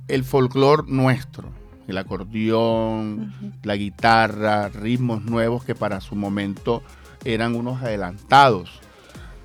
el 0.06 0.22
folclore 0.22 0.84
nuestro, 0.86 1.48
el 1.88 1.98
acordeón, 1.98 3.34
la 3.64 3.74
guitarra, 3.74 4.68
ritmos 4.68 5.24
nuevos 5.24 5.64
que 5.64 5.74
para 5.74 6.00
su 6.00 6.14
momento 6.14 6.84
eran 7.24 7.56
unos 7.56 7.82
adelantados. 7.82 8.80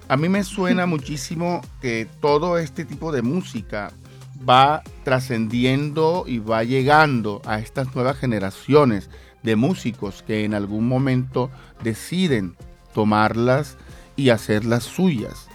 A 0.08 0.18
mí 0.18 0.30
me 0.30 0.44
suena 0.44 0.86
muchísimo 0.96 1.62
que 1.82 2.08
todo 2.22 2.58
este 2.58 2.86
tipo 2.86 3.12
de 3.12 3.22
música 3.22 3.92
va 4.48 4.84
trascendiendo 5.04 6.26
y 6.28 6.40
va 6.40 6.64
llegando 6.64 7.42
a 7.46 7.60
estas 7.60 7.94
nuevas 7.96 8.18
generaciones 8.18 9.10
de 9.44 9.56
músicos 9.56 10.24
que 10.24 10.44
en 10.44 10.54
algún 10.54 10.88
momento 10.88 11.50
deciden 11.84 12.56
tomarlas 12.94 13.78
y 14.16 14.30
hacerlas 14.30 14.84
suyas. 14.84 15.48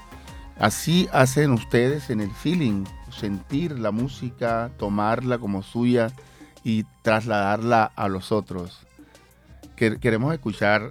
Así 0.58 1.08
hacen 1.12 1.52
ustedes 1.52 2.10
en 2.10 2.20
el 2.20 2.30
feeling, 2.30 2.84
sentir 3.10 3.78
la 3.78 3.90
música, 3.90 4.70
tomarla 4.78 5.38
como 5.38 5.62
suya 5.62 6.12
y 6.64 6.84
trasladarla 7.02 7.84
a 7.96 8.08
los 8.08 8.30
otros. 8.32 8.86
Que- 9.76 9.98
Queremos 9.98 10.34
escuchar 10.34 10.90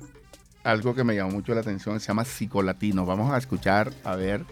algo 0.71 0.93
que 0.95 1.03
me 1.03 1.15
llamó 1.15 1.31
mucho 1.31 1.53
la 1.53 1.61
atención, 1.61 1.99
se 1.99 2.07
llama 2.07 2.25
psicolatino. 2.25 3.05
Vamos 3.05 3.31
a 3.33 3.37
escuchar 3.37 3.91
a 4.03 4.15
ver 4.15 4.45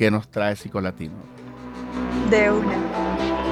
¿qué 0.00 0.10
nos 0.10 0.28
trae 0.28 0.56
Psicolatino? 0.56 1.12
De 2.30 2.50
una. 2.50 3.49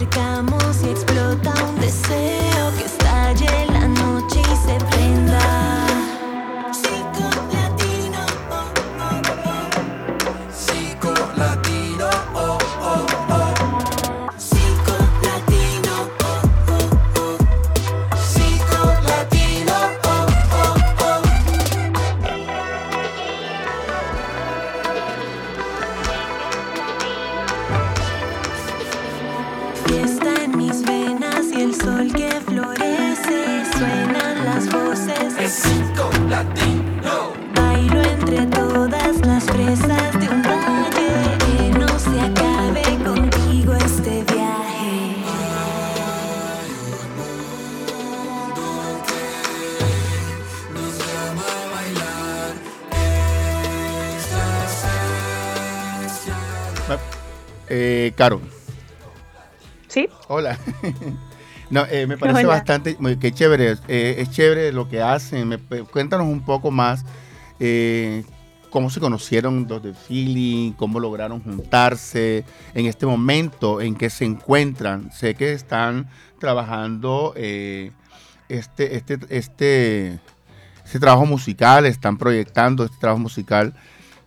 Acercamos 0.00 0.82
y 0.82 0.88
explota 0.88 1.52
un 1.68 1.80
deseo 1.80 2.49
Caro. 58.20 58.38
¿Sí? 59.88 60.06
Hola. 60.28 60.58
No, 61.70 61.86
eh, 61.88 62.04
me 62.08 62.18
parece 62.18 62.40
Hola. 62.40 62.48
bastante, 62.56 62.96
muy- 62.98 63.16
qué 63.16 63.30
chévere, 63.32 63.76
eh, 63.86 64.16
es 64.18 64.30
chévere 64.32 64.72
lo 64.72 64.88
que 64.88 65.00
hacen. 65.00 65.46
Me- 65.46 65.56
pe- 65.58 65.84
cuéntanos 65.84 66.26
un 66.26 66.44
poco 66.44 66.72
más 66.72 67.04
eh, 67.60 68.24
cómo 68.70 68.90
se 68.90 68.98
conocieron 68.98 69.66
los 69.68 69.80
de 69.80 69.94
Feeling, 69.94 70.72
cómo 70.72 70.98
lograron 70.98 71.40
juntarse 71.40 72.44
en 72.74 72.86
este 72.86 73.06
momento 73.06 73.80
en 73.80 73.94
que 73.94 74.10
se 74.10 74.24
encuentran. 74.24 75.12
Sé 75.12 75.36
que 75.36 75.52
están 75.52 76.10
trabajando 76.40 77.34
eh, 77.36 77.92
este, 78.48 78.96
este, 78.96 79.18
este, 79.30 80.18
este 80.84 80.98
trabajo 80.98 81.24
musical, 81.24 81.86
están 81.86 82.18
proyectando 82.18 82.84
este 82.84 82.96
trabajo 82.98 83.20
musical, 83.20 83.74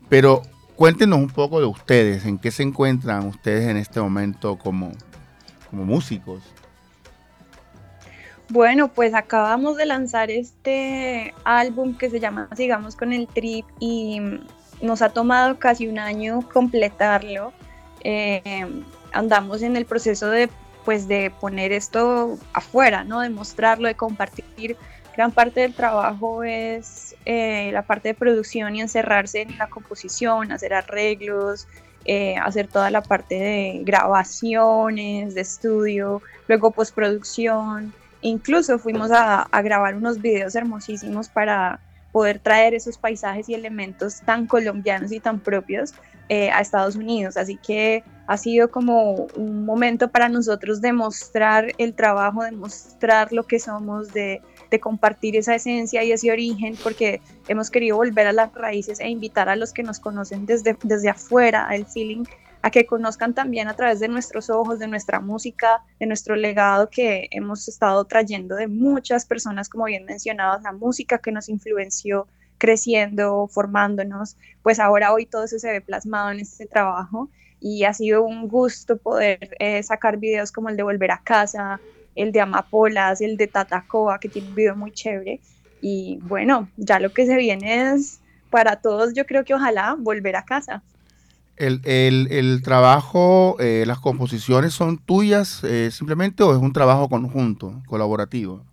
pero 0.07 0.43
cuéntenos 0.75 1.19
un 1.19 1.29
poco 1.29 1.59
de 1.59 1.65
ustedes, 1.65 2.25
en 2.25 2.37
qué 2.37 2.51
se 2.51 2.63
encuentran 2.63 3.27
ustedes 3.27 3.67
en 3.69 3.77
este 3.77 4.01
momento 4.01 4.57
como, 4.57 4.91
como 5.69 5.85
músicos. 5.85 6.41
Bueno, 8.49 8.89
pues 8.89 9.13
acabamos 9.13 9.77
de 9.77 9.85
lanzar 9.85 10.29
este 10.29 11.33
álbum 11.43 11.95
que 11.97 12.09
se 12.09 12.19
llama 12.19 12.49
Sigamos 12.55 12.95
con 12.95 13.13
el 13.13 13.27
Trip 13.27 13.65
y 13.79 14.19
nos 14.81 15.01
ha 15.01 15.09
tomado 15.09 15.57
casi 15.57 15.87
un 15.87 15.97
año 15.97 16.47
completarlo. 16.53 17.53
Eh, 18.03 18.83
andamos 19.13 19.61
en 19.61 19.77
el 19.77 19.85
proceso 19.85 20.29
de, 20.29 20.49
pues, 20.85 21.07
de 21.07 21.31
poner 21.39 21.71
esto 21.71 22.37
afuera, 22.53 23.03
¿no? 23.03 23.21
De 23.21 23.29
mostrarlo, 23.29 23.87
de 23.87 23.95
compartir. 23.95 24.77
Gran 25.15 25.31
parte 25.31 25.61
del 25.61 25.73
trabajo 25.73 26.43
es 26.43 27.15
eh, 27.25 27.69
la 27.71 27.83
parte 27.83 28.09
de 28.09 28.13
producción 28.15 28.75
y 28.75 28.81
encerrarse 28.81 29.41
en 29.41 29.57
la 29.57 29.67
composición, 29.67 30.51
hacer 30.51 30.73
arreglos, 30.73 31.67
eh, 32.05 32.35
hacer 32.37 32.67
toda 32.67 32.89
la 32.89 33.01
parte 33.01 33.35
de 33.35 33.81
grabaciones, 33.83 35.35
de 35.35 35.41
estudio, 35.41 36.21
luego 36.47 36.71
postproducción. 36.71 37.93
Incluso 38.21 38.79
fuimos 38.79 39.11
a, 39.11 39.43
a 39.43 39.61
grabar 39.61 39.95
unos 39.95 40.19
videos 40.19 40.55
hermosísimos 40.55 41.29
para 41.29 41.79
poder 42.13 42.39
traer 42.39 42.73
esos 42.73 42.97
paisajes 42.97 43.49
y 43.49 43.55
elementos 43.55 44.21
tan 44.21 44.47
colombianos 44.47 45.11
y 45.11 45.19
tan 45.19 45.39
propios 45.39 45.93
eh, 46.29 46.49
a 46.51 46.61
Estados 46.61 46.95
Unidos. 46.95 47.35
Así 47.35 47.57
que 47.57 48.03
ha 48.27 48.37
sido 48.37 48.71
como 48.71 49.27
un 49.35 49.65
momento 49.65 50.07
para 50.07 50.29
nosotros 50.29 50.79
de 50.79 50.93
mostrar 50.93 51.73
el 51.77 51.93
trabajo, 51.93 52.43
de 52.43 52.51
mostrar 52.51 53.33
lo 53.33 53.43
que 53.43 53.59
somos, 53.59 54.13
de, 54.13 54.41
de 54.73 54.79
compartir 54.79 55.35
esa 55.35 55.53
esencia 55.53 56.03
y 56.03 56.11
ese 56.11 56.31
origen, 56.31 56.75
porque 56.81 57.21
hemos 57.47 57.69
querido 57.69 57.97
volver 57.97 58.25
a 58.25 58.33
las 58.33 58.51
raíces 58.55 58.99
e 58.99 59.07
invitar 59.07 59.47
a 59.47 59.55
los 59.55 59.71
que 59.71 59.83
nos 59.83 59.99
conocen 59.99 60.47
desde, 60.47 60.75
desde 60.81 61.09
afuera, 61.09 61.67
el 61.75 61.85
feeling, 61.85 62.23
a 62.63 62.71
que 62.71 62.87
conozcan 62.87 63.35
también 63.35 63.67
a 63.67 63.75
través 63.75 63.99
de 63.99 64.07
nuestros 64.07 64.49
ojos, 64.49 64.79
de 64.79 64.87
nuestra 64.87 65.19
música, 65.19 65.83
de 65.99 66.07
nuestro 66.07 66.35
legado 66.35 66.89
que 66.89 67.27
hemos 67.29 67.67
estado 67.67 68.03
trayendo 68.05 68.55
de 68.55 68.65
muchas 68.67 69.27
personas, 69.27 69.69
como 69.69 69.85
bien 69.85 70.05
mencionabas, 70.05 70.63
la 70.63 70.71
música 70.71 71.19
que 71.19 71.31
nos 71.31 71.49
influenció 71.49 72.27
creciendo, 72.57 73.47
formándonos, 73.47 74.37
pues 74.63 74.79
ahora 74.79 75.13
hoy 75.13 75.27
todo 75.27 75.43
eso 75.43 75.59
se 75.59 75.71
ve 75.71 75.81
plasmado 75.81 76.31
en 76.31 76.39
este 76.39 76.65
trabajo 76.65 77.29
y 77.59 77.83
ha 77.83 77.93
sido 77.93 78.23
un 78.23 78.47
gusto 78.47 78.97
poder 78.97 79.55
eh, 79.59 79.83
sacar 79.83 80.17
videos 80.17 80.51
como 80.51 80.69
el 80.69 80.77
de 80.77 80.83
Volver 80.83 81.11
a 81.11 81.21
Casa, 81.23 81.79
el 82.15 82.31
de 82.31 82.41
Amapolas, 82.41 83.21
el 83.21 83.37
de 83.37 83.47
Tatacoa, 83.47 84.19
que 84.19 84.29
tiene 84.29 84.49
un 84.49 84.55
video 84.55 84.75
muy 84.75 84.91
chévere. 84.93 85.41
Y 85.79 86.19
bueno, 86.23 86.71
ya 86.77 86.99
lo 86.99 87.13
que 87.13 87.25
se 87.25 87.35
viene 87.37 87.93
es 87.93 88.23
para 88.49 88.81
todos, 88.81 89.13
yo 89.15 89.25
creo 89.25 89.43
que 89.45 89.53
ojalá 89.55 89.95
volver 89.99 90.35
a 90.35 90.45
casa. 90.45 90.83
El, 91.55 91.81
el- 91.85 92.27
el 92.31 92.61
trabajo, 92.63 93.57
eh, 93.59 93.83
las 93.87 93.99
composiciones 93.99 94.73
son 94.73 94.97
tuyas 94.97 95.63
eh, 95.63 95.89
simplemente 95.91 96.43
o 96.43 96.51
es 96.55 96.59
un 96.61 96.73
trabajo 96.73 97.09
conjunto, 97.09 97.81
colaborativo? 97.87 98.65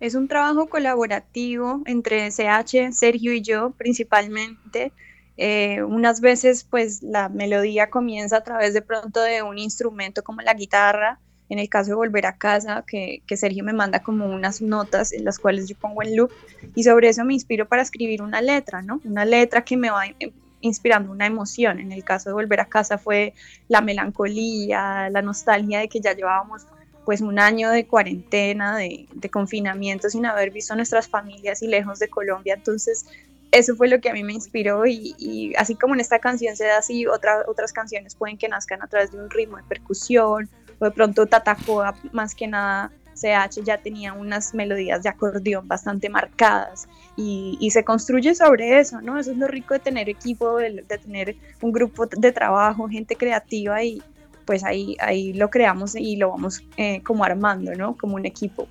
Es 0.00 0.14
un 0.14 0.28
trabajo 0.28 0.68
colaborativo 0.68 1.82
entre 1.86 2.30
CH, 2.30 2.92
Sergio 2.92 3.32
y 3.32 3.42
yo 3.42 3.74
principalmente. 3.76 4.94
Eh, 5.38 5.82
unas 5.82 6.20
veces 6.20 6.64
pues 6.64 7.02
la 7.02 7.28
melodía 7.28 7.90
comienza 7.90 8.38
a 8.38 8.42
través 8.44 8.72
de 8.74 8.82
pronto 8.82 9.20
de 9.22 9.42
un 9.42 9.58
instrumento 9.58 10.22
como 10.22 10.40
la 10.42 10.54
guitarra, 10.54 11.20
en 11.48 11.58
el 11.58 11.68
caso 11.68 11.90
de 11.90 11.94
Volver 11.96 12.26
a 12.26 12.36
Casa, 12.36 12.84
que, 12.86 13.22
que 13.26 13.36
Sergio 13.36 13.62
me 13.64 13.72
manda 13.72 14.02
como 14.02 14.26
unas 14.26 14.60
notas 14.60 15.12
en 15.12 15.24
las 15.24 15.38
cuales 15.38 15.68
yo 15.68 15.76
pongo 15.76 16.02
en 16.02 16.16
loop 16.16 16.30
y 16.74 16.82
sobre 16.84 17.08
eso 17.08 17.24
me 17.24 17.34
inspiro 17.34 17.66
para 17.66 17.82
escribir 17.82 18.22
una 18.22 18.40
letra, 18.40 18.82
¿no? 18.82 19.00
Una 19.04 19.24
letra 19.24 19.62
que 19.62 19.76
me 19.76 19.90
va 19.90 20.06
eh, 20.06 20.32
inspirando 20.60 21.12
una 21.12 21.26
emoción. 21.26 21.78
En 21.78 21.92
el 21.92 22.04
caso 22.04 22.30
de 22.30 22.34
Volver 22.34 22.60
a 22.60 22.66
Casa 22.66 22.98
fue 22.98 23.32
la 23.68 23.80
melancolía, 23.80 25.08
la 25.10 25.22
nostalgia 25.22 25.80
de 25.80 25.88
que 25.88 26.00
ya 26.00 26.14
llevábamos 26.14 26.66
pues 27.04 27.20
un 27.20 27.38
año 27.38 27.70
de 27.70 27.86
cuarentena, 27.86 28.76
de, 28.76 29.06
de 29.14 29.30
confinamiento 29.30 30.10
sin 30.10 30.26
haber 30.26 30.50
visto 30.50 30.72
a 30.72 30.76
nuestras 30.76 31.06
familias 31.06 31.62
y 31.62 31.68
lejos 31.68 32.00
de 32.00 32.08
Colombia. 32.08 32.54
Entonces, 32.54 33.06
eso 33.52 33.76
fue 33.76 33.86
lo 33.86 34.00
que 34.00 34.10
a 34.10 34.12
mí 34.12 34.24
me 34.24 34.32
inspiró 34.32 34.86
y, 34.86 35.14
y 35.16 35.54
así 35.54 35.76
como 35.76 35.94
en 35.94 36.00
esta 36.00 36.18
canción 36.18 36.56
se 36.56 36.64
da 36.64 36.78
así, 36.78 37.06
otra, 37.06 37.44
otras 37.46 37.72
canciones 37.72 38.16
pueden 38.16 38.36
que 38.36 38.48
nazcan 38.48 38.82
a 38.82 38.88
través 38.88 39.12
de 39.12 39.18
un 39.18 39.30
ritmo 39.30 39.56
de 39.56 39.62
percusión 39.62 40.50
o 40.78 40.84
de 40.84 40.90
pronto 40.90 41.26
Tatacoa, 41.26 41.94
más 42.12 42.34
que 42.34 42.46
nada 42.46 42.90
CH 43.16 43.64
ya 43.64 43.78
tenía 43.78 44.12
unas 44.12 44.54
melodías 44.54 45.02
de 45.02 45.08
acordeón 45.08 45.66
bastante 45.66 46.08
marcadas 46.08 46.86
y, 47.16 47.56
y 47.60 47.70
se 47.70 47.84
construye 47.84 48.34
sobre 48.34 48.78
eso, 48.78 49.00
¿no? 49.00 49.18
Eso 49.18 49.32
es 49.32 49.38
lo 49.38 49.48
rico 49.48 49.74
de 49.74 49.80
tener 49.80 50.08
equipo, 50.08 50.58
de, 50.58 50.84
de 50.86 50.98
tener 50.98 51.36
un 51.62 51.72
grupo 51.72 52.06
de 52.06 52.32
trabajo, 52.32 52.88
gente 52.88 53.16
creativa 53.16 53.82
y 53.82 54.02
pues 54.44 54.64
ahí, 54.64 54.96
ahí 55.00 55.32
lo 55.32 55.50
creamos 55.50 55.96
y 55.96 56.16
lo 56.16 56.30
vamos 56.30 56.62
eh, 56.76 57.02
como 57.02 57.24
armando, 57.24 57.74
¿no? 57.74 57.96
Como 57.96 58.14
un 58.14 58.26
equipo. 58.26 58.68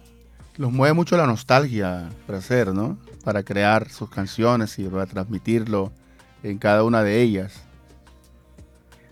Los 0.58 0.72
mueve 0.72 0.94
mucho 0.94 1.18
la 1.18 1.28
nostalgia 1.28 2.10
para 2.26 2.38
hacer, 2.38 2.74
¿no? 2.74 2.98
Para 3.26 3.44
crear 3.44 3.90
sus 3.90 4.10
canciones 4.10 4.80
y 4.80 4.86
para 4.86 5.06
transmitirlo 5.06 5.92
en 6.44 6.58
cada 6.58 6.84
una 6.84 7.04
de 7.04 7.22
ellas. 7.22 7.65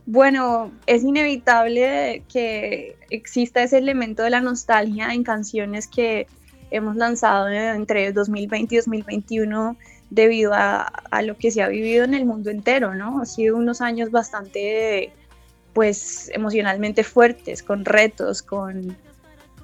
Bueno, 0.05 0.71
es 0.85 1.03
inevitable 1.03 2.23
que 2.31 2.97
exista 3.09 3.63
ese 3.63 3.77
elemento 3.77 4.23
de 4.23 4.31
la 4.31 4.41
nostalgia 4.41 5.13
en 5.13 5.23
canciones 5.23 5.87
que 5.87 6.27
hemos 6.71 6.95
lanzado 6.95 7.49
entre 7.49 8.11
2020 8.11 8.75
y 8.75 8.77
2021 8.79 9.77
debido 10.09 10.53
a, 10.53 10.81
a, 10.81 11.21
lo 11.21 11.37
que 11.37 11.51
se 11.51 11.61
ha 11.61 11.69
vivido 11.69 12.03
en 12.03 12.13
el 12.13 12.25
mundo 12.25 12.49
entero, 12.49 12.93
¿no? 12.93 13.21
Ha 13.21 13.25
sido 13.25 13.55
unos 13.55 13.79
años 13.81 14.11
bastante, 14.11 15.13
pues, 15.73 16.29
emocionalmente 16.33 17.03
fuertes, 17.03 17.63
con 17.63 17.85
retos, 17.85 18.41
con, 18.41 18.97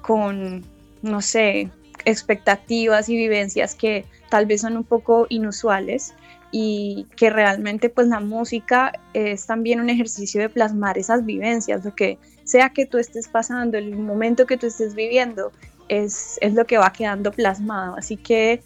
con 0.00 0.64
no 1.02 1.20
sé, 1.20 1.70
expectativas 2.04 3.08
y 3.08 3.16
vivencias 3.16 3.74
que 3.74 4.04
tal 4.30 4.46
vez 4.46 4.62
son 4.62 4.76
un 4.76 4.84
poco 4.84 5.26
inusuales 5.28 6.14
y 6.50 7.06
que 7.16 7.30
realmente 7.30 7.88
pues 7.88 8.08
la 8.08 8.20
música 8.20 8.92
es 9.14 9.46
también 9.46 9.80
un 9.80 9.90
ejercicio 9.90 10.40
de 10.40 10.48
plasmar 10.48 10.98
esas 10.98 11.24
vivencias, 11.24 11.84
lo 11.84 11.94
que 11.94 12.18
sea 12.44 12.70
que 12.70 12.86
tú 12.86 12.98
estés 12.98 13.28
pasando, 13.28 13.78
el 13.78 13.96
momento 13.96 14.46
que 14.46 14.56
tú 14.56 14.66
estés 14.66 14.94
viviendo, 14.94 15.52
es, 15.88 16.38
es 16.40 16.54
lo 16.54 16.64
que 16.66 16.78
va 16.78 16.92
quedando 16.92 17.32
plasmado. 17.32 17.96
Así 17.96 18.16
que 18.16 18.62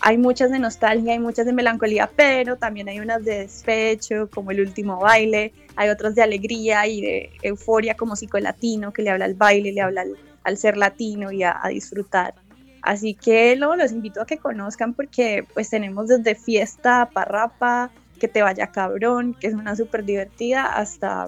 hay 0.00 0.18
muchas 0.18 0.50
de 0.50 0.58
nostalgia, 0.58 1.12
hay 1.12 1.18
muchas 1.18 1.46
de 1.46 1.52
melancolía, 1.52 2.10
pero 2.14 2.56
también 2.56 2.88
hay 2.88 3.00
unas 3.00 3.24
de 3.24 3.40
despecho, 3.40 4.28
como 4.30 4.50
el 4.50 4.60
último 4.60 4.98
baile, 4.98 5.52
hay 5.74 5.88
otras 5.88 6.14
de 6.14 6.22
alegría 6.22 6.86
y 6.86 7.00
de 7.00 7.30
euforia 7.42 7.94
como 7.94 8.16
psicolatino, 8.16 8.92
que 8.92 9.02
le 9.02 9.10
habla 9.10 9.24
al 9.24 9.34
baile, 9.34 9.72
le 9.72 9.80
habla 9.80 10.04
al, 10.44 10.56
ser 10.56 10.76
latino 10.76 11.32
y 11.32 11.42
a 11.42 11.60
disfrutar. 11.68 12.34
Así 12.86 13.14
que 13.14 13.56
luego 13.56 13.74
los 13.74 13.90
invito 13.90 14.22
a 14.22 14.26
que 14.26 14.38
conozcan 14.38 14.94
porque 14.94 15.44
pues 15.54 15.68
tenemos 15.68 16.06
desde 16.06 16.36
fiesta, 16.36 17.10
parrapa, 17.12 17.90
que 18.20 18.28
te 18.28 18.42
vaya 18.42 18.68
cabrón, 18.68 19.34
que 19.34 19.48
es 19.48 19.54
una 19.54 19.74
súper 19.74 20.04
divertida, 20.04 20.66
hasta, 20.66 21.26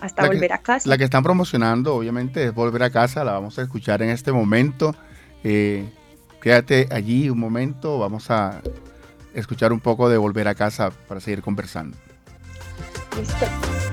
hasta 0.00 0.22
La 0.22 0.28
que- 0.30 0.34
volver 0.36 0.52
a 0.54 0.58
casa. 0.58 0.88
La 0.88 0.96
que 0.96 1.04
están 1.04 1.22
promocionando, 1.22 1.94
obviamente, 1.94 2.46
es 2.46 2.54
Volver 2.54 2.82
a 2.84 2.90
Casa, 2.90 3.22
la 3.24 3.32
vamos 3.32 3.58
a 3.58 3.62
escuchar 3.62 4.00
en 4.00 4.08
este 4.08 4.32
momento. 4.32 4.94
Eh, 5.44 5.86
quédate 6.40 6.88
allí 6.90 7.28
un 7.28 7.38
momento, 7.38 7.98
vamos 7.98 8.30
a 8.30 8.62
escuchar 9.34 9.74
un 9.74 9.80
poco 9.80 10.08
de 10.08 10.16
Volver 10.16 10.48
a 10.48 10.54
Casa 10.54 10.90
para 11.06 11.20
seguir 11.20 11.42
conversando. 11.42 11.94
Listo. 13.18 13.89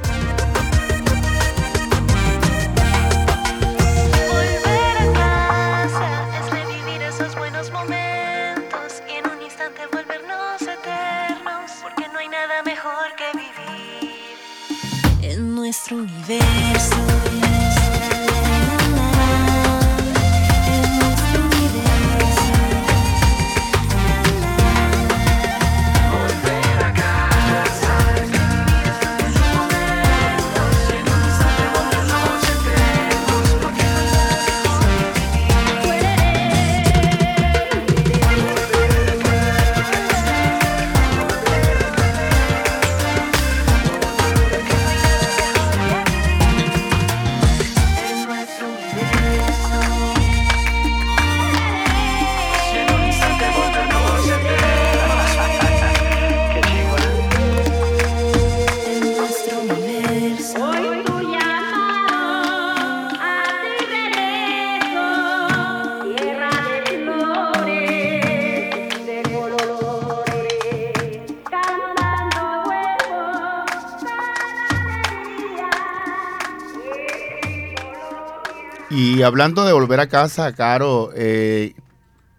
Hablando 79.28 79.66
de 79.66 79.74
volver 79.74 80.00
a 80.00 80.08
casa, 80.08 80.54
Caro, 80.54 81.12
eh, 81.14 81.74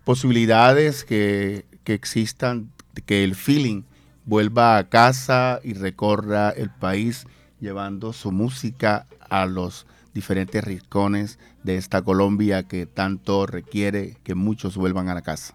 posibilidades 0.04 1.04
que, 1.04 1.66
que 1.84 1.92
existan, 1.92 2.72
que 3.04 3.24
el 3.24 3.34
feeling 3.34 3.82
vuelva 4.24 4.78
a 4.78 4.88
casa 4.88 5.60
y 5.62 5.74
recorra 5.74 6.50
el 6.50 6.70
país 6.70 7.26
llevando 7.60 8.12
su 8.12 8.32
música 8.32 9.06
a 9.28 9.44
los 9.44 9.86
diferentes 10.14 10.64
rincones 10.64 11.38
de 11.62 11.76
esta 11.76 12.02
Colombia 12.02 12.62
que 12.62 12.86
tanto 12.86 13.46
requiere 13.46 14.16
que 14.24 14.34
muchos 14.34 14.76
vuelvan 14.76 15.08
a 15.08 15.14
la 15.14 15.22
casa. 15.22 15.54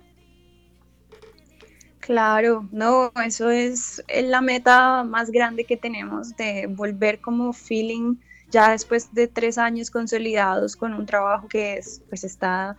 Claro, 2.00 2.68
no, 2.72 3.12
eso 3.26 3.50
es 3.50 4.04
la 4.24 4.42
meta 4.42 5.04
más 5.04 5.32
grande 5.32 5.64
que 5.64 5.78
tenemos 5.78 6.36
de 6.36 6.68
volver 6.68 7.22
como 7.22 7.54
feeling 7.54 8.18
ya 8.54 8.72
después 8.72 9.14
de 9.14 9.28
tres 9.28 9.58
años 9.58 9.90
consolidados 9.90 10.76
con 10.76 10.94
un 10.94 11.06
trabajo 11.08 11.48
que 11.48 11.74
es, 11.78 12.02
pues 12.08 12.24
está 12.24 12.78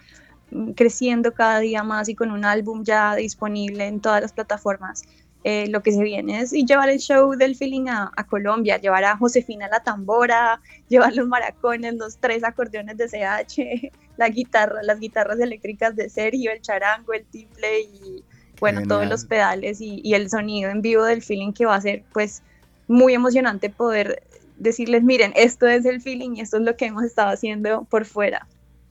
mm, 0.52 0.70
creciendo 0.72 1.34
cada 1.34 1.58
día 1.58 1.82
más 1.82 2.08
y 2.08 2.14
con 2.14 2.30
un 2.30 2.44
álbum 2.44 2.84
ya 2.84 3.16
disponible 3.16 3.86
en 3.86 4.00
todas 4.00 4.22
las 4.22 4.32
plataformas. 4.32 5.02
eh, 5.46 5.66
lo 5.68 5.82
que 5.82 5.92
se 5.92 6.02
viene 6.02 6.40
es 6.40 6.54
y 6.54 6.64
llevar 6.64 6.88
el 6.88 6.98
show 7.00 7.34
del 7.36 7.54
feeling 7.54 7.88
a, 7.88 8.10
a 8.16 8.24
Colombia, 8.26 8.78
llevar 8.78 9.04
a 9.04 9.16
Josefina 9.18 9.68
la 9.68 9.80
tambora, 9.80 10.60
llevar 10.88 11.14
los 11.14 11.26
maracones, 11.28 11.94
los 11.96 12.16
tres 12.18 12.42
acordeones 12.44 12.96
de 12.96 13.08
CH, 13.08 13.92
la 14.16 14.28
guitarra, 14.30 14.82
las 14.82 14.98
guitarras 15.00 15.38
eléctricas 15.40 15.96
de 15.96 16.08
Sergio, 16.08 16.50
el 16.52 16.62
charango, 16.62 17.12
el 17.12 17.26
timple 17.26 17.80
y 17.82 18.24
bueno, 18.60 18.82
todos 18.82 19.02
Genial. 19.02 19.10
los 19.10 19.24
pedales 19.26 19.80
y, 19.82 20.00
y 20.02 20.14
el 20.14 20.30
sonido 20.30 20.70
en 20.70 20.80
vivo 20.80 21.04
del 21.04 21.20
feeling 21.22 21.52
que 21.52 21.66
va 21.66 21.74
a 21.74 21.80
ser 21.80 22.04
pues 22.12 22.42
muy 22.88 23.12
emocionante 23.12 23.68
poder 23.70 24.22
decirles, 24.56 25.02
miren, 25.02 25.32
esto 25.36 25.66
es 25.66 25.84
el 25.84 26.00
feeling 26.00 26.36
y 26.36 26.40
esto 26.40 26.58
es 26.58 26.62
lo 26.62 26.76
que 26.76 26.86
hemos 26.86 27.04
estado 27.04 27.30
haciendo 27.30 27.84
por 27.84 28.04
fuera. 28.04 28.46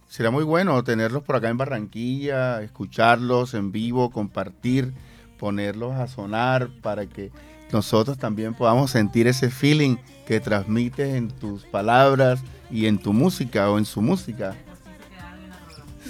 Será 0.07 0.29
muy 0.29 0.43
bueno 0.43 0.83
tenerlos 0.83 1.23
por 1.23 1.35
acá 1.35 1.49
en 1.49 1.57
Barranquilla, 1.57 2.61
escucharlos 2.61 3.53
en 3.53 3.71
vivo, 3.71 4.11
compartir, 4.11 4.93
ponerlos 5.39 5.93
a 5.93 6.07
sonar 6.07 6.69
para 6.81 7.07
que 7.07 7.31
nosotros 7.71 8.19
también 8.19 8.53
podamos 8.53 8.91
sentir 8.91 9.27
ese 9.27 9.49
feeling 9.49 9.97
que 10.27 10.39
transmites 10.39 11.15
en 11.15 11.29
tus 11.29 11.65
palabras 11.65 12.41
y 12.69 12.85
en 12.85 12.99
tu 12.99 13.11
música 13.11 13.69
o 13.71 13.79
en 13.79 13.85
su 13.85 14.01
música. 14.01 14.55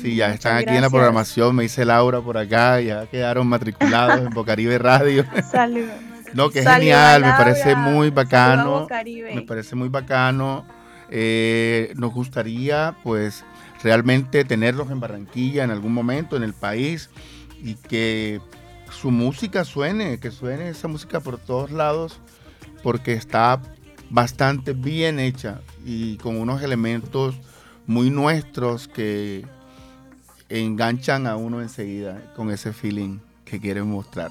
Sí, 0.01 0.15
ya 0.15 0.27
Muchas 0.27 0.35
están 0.35 0.57
aquí 0.57 0.75
en 0.75 0.81
la 0.81 0.89
programación, 0.89 1.55
me 1.55 1.63
dice 1.63 1.85
Laura 1.85 2.19
por 2.19 2.37
acá, 2.37 2.81
ya 2.81 3.05
quedaron 3.07 3.47
matriculados 3.47 4.19
en 4.19 4.29
Bocaribe 4.31 4.77
Radio. 4.77 5.25
Salud. 5.51 5.87
No, 6.33 6.49
que 6.49 6.59
es 6.59 6.67
genial, 6.67 7.21
me 7.21 7.31
parece 7.31 7.75
muy 7.75 8.09
bacano. 8.09 8.87
Me 9.33 9.41
parece 9.41 9.75
muy 9.75 9.89
bacano. 9.89 10.65
Eh, 11.09 11.93
nos 11.95 12.13
gustaría, 12.13 12.95
pues, 13.03 13.43
realmente 13.83 14.45
tenerlos 14.45 14.89
en 14.89 14.99
Barranquilla 14.99 15.63
en 15.63 15.71
algún 15.71 15.93
momento, 15.93 16.35
en 16.35 16.43
el 16.43 16.53
país, 16.53 17.09
y 17.61 17.75
que 17.75 18.41
su 18.91 19.11
música 19.11 19.63
suene, 19.63 20.19
que 20.19 20.31
suene 20.31 20.69
esa 20.69 20.87
música 20.87 21.19
por 21.19 21.37
todos 21.37 21.71
lados, 21.71 22.19
porque 22.81 23.13
está 23.13 23.61
bastante 24.09 24.73
bien 24.73 25.19
hecha 25.19 25.61
y 25.85 26.17
con 26.17 26.37
unos 26.37 26.61
elementos 26.61 27.35
muy 27.87 28.09
nuestros 28.09 28.87
que 28.87 29.45
enganchan 30.49 31.25
a 31.25 31.35
uno 31.35 31.61
enseguida 31.61 32.21
con 32.35 32.51
ese 32.51 32.73
feeling 32.73 33.19
que 33.43 33.59
quieren 33.59 33.87
mostrar. 33.87 34.29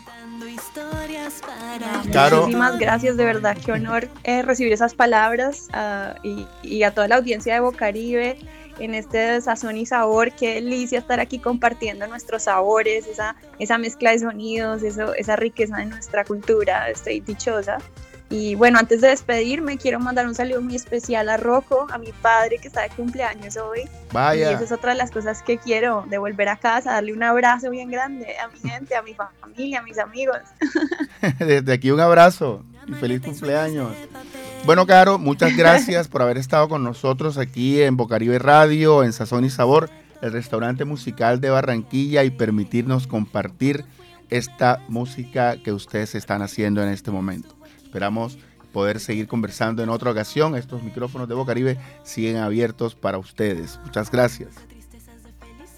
Historias 0.49 1.41
para 1.41 2.03
Caro. 2.13 2.41
Muchísimas 2.41 2.79
gracias, 2.79 3.17
de 3.17 3.25
verdad, 3.25 3.57
qué 3.65 3.73
honor 3.73 4.09
eh, 4.25 4.43
recibir 4.43 4.73
esas 4.73 4.95
palabras 4.95 5.69
ah, 5.73 6.15
y, 6.23 6.47
y 6.63 6.83
a 6.83 6.93
toda 6.93 7.09
la 7.09 7.17
audiencia 7.17 7.55
de 7.55 7.61
Bocaribe 7.61 8.39
en 8.79 8.95
este 8.95 9.41
sazón 9.41 9.77
y 9.77 9.87
sabor. 9.87 10.33
Qué 10.33 10.55
delicia 10.55 10.99
estar 10.99 11.21
aquí 11.21 11.39
compartiendo 11.39 12.07
nuestros 12.07 12.45
sabores, 12.45 13.07
esa, 13.07 13.37
esa 13.59 13.79
mezcla 13.79 14.11
de 14.11 14.21
sonidos, 14.21 14.83
eso, 14.83 15.15
esa 15.15 15.37
riqueza 15.37 15.77
de 15.77 15.87
nuestra 15.87 16.25
cultura. 16.25 16.91
Estoy 16.91 17.21
dichosa. 17.21 17.79
Y 18.33 18.55
bueno, 18.55 18.79
antes 18.79 19.03
de 19.03 19.09
despedirme, 19.09 19.77
quiero 19.77 20.01
mandar 20.01 20.27
un 20.27 20.35
saludo 20.35 20.63
muy 20.63 20.75
especial 20.75 21.29
a 21.29 21.37
Rocco, 21.37 21.87
a 21.91 21.99
mi 21.99 22.13
padre 22.13 22.57
que 22.57 22.69
está 22.69 22.81
de 22.81 22.89
cumpleaños 22.89 23.59
hoy. 23.59 23.83
Vaya. 24.11 24.51
Y 24.51 24.55
esa 24.55 24.65
es 24.65 24.73
otra 24.73 24.93
de 24.93 24.99
las 24.99 25.11
cosas 25.11 25.43
que 25.43 25.59
quiero, 25.59 26.07
de 26.09 26.17
volver 26.17 26.49
a 26.49 26.57
casa, 26.57 26.93
darle 26.93 27.13
un 27.13 27.23
abrazo 27.23 27.69
bien 27.69 27.91
grande 27.91 28.27
a 28.39 28.49
mi 28.49 28.59
gente, 28.71 28.97
a 28.97 29.03
mi 29.03 29.13
familia, 29.13 29.81
a 29.81 29.83
mis 29.83 29.99
amigos. 29.99 30.39
Desde 31.39 31.71
aquí 31.75 31.91
un 31.91 32.01
abrazo 32.01 32.65
y 32.87 32.95
feliz 32.95 33.21
cumpleaños. 33.21 33.93
Bueno, 34.65 34.87
Caro, 34.87 35.19
muchas 35.19 35.55
gracias 35.55 36.09
por 36.09 36.23
haber 36.23 36.39
estado 36.39 36.71
con 36.71 36.83
nosotros 36.83 37.37
aquí 37.37 37.83
en 37.83 37.99
Bocaribe 37.99 38.39
Radio, 38.39 39.05
en 39.05 39.13
Sazón 39.13 39.45
y 39.45 39.51
Sabor, 39.51 39.91
el 40.23 40.33
restaurante 40.33 40.87
musical 40.87 41.43
de 41.43 41.51
Barranquilla 41.51 42.25
y 42.25 42.31
permitirnos 42.31 43.07
compartir 43.07 43.85
esta 44.31 44.81
música 44.89 45.59
que 45.63 45.73
ustedes 45.73 46.15
están 46.15 46.41
haciendo 46.41 46.83
en 46.83 46.89
este 46.89 47.11
momento. 47.11 47.62
Esperamos 47.93 48.39
poder 48.73 49.01
seguir 49.01 49.29
conversando 49.29 49.83
en 49.83 49.91
otra 49.91 50.11
ocasión. 50.11 50.57
Estos 50.57 50.83
micrófonos 50.83 51.29
de 51.29 51.35
Bocaribe 51.35 51.77
siguen 52.05 52.39
abiertos 52.39 52.95
para 52.95 53.19
ustedes. 53.19 53.79
Muchas 53.85 54.11
gracias. 54.11 54.55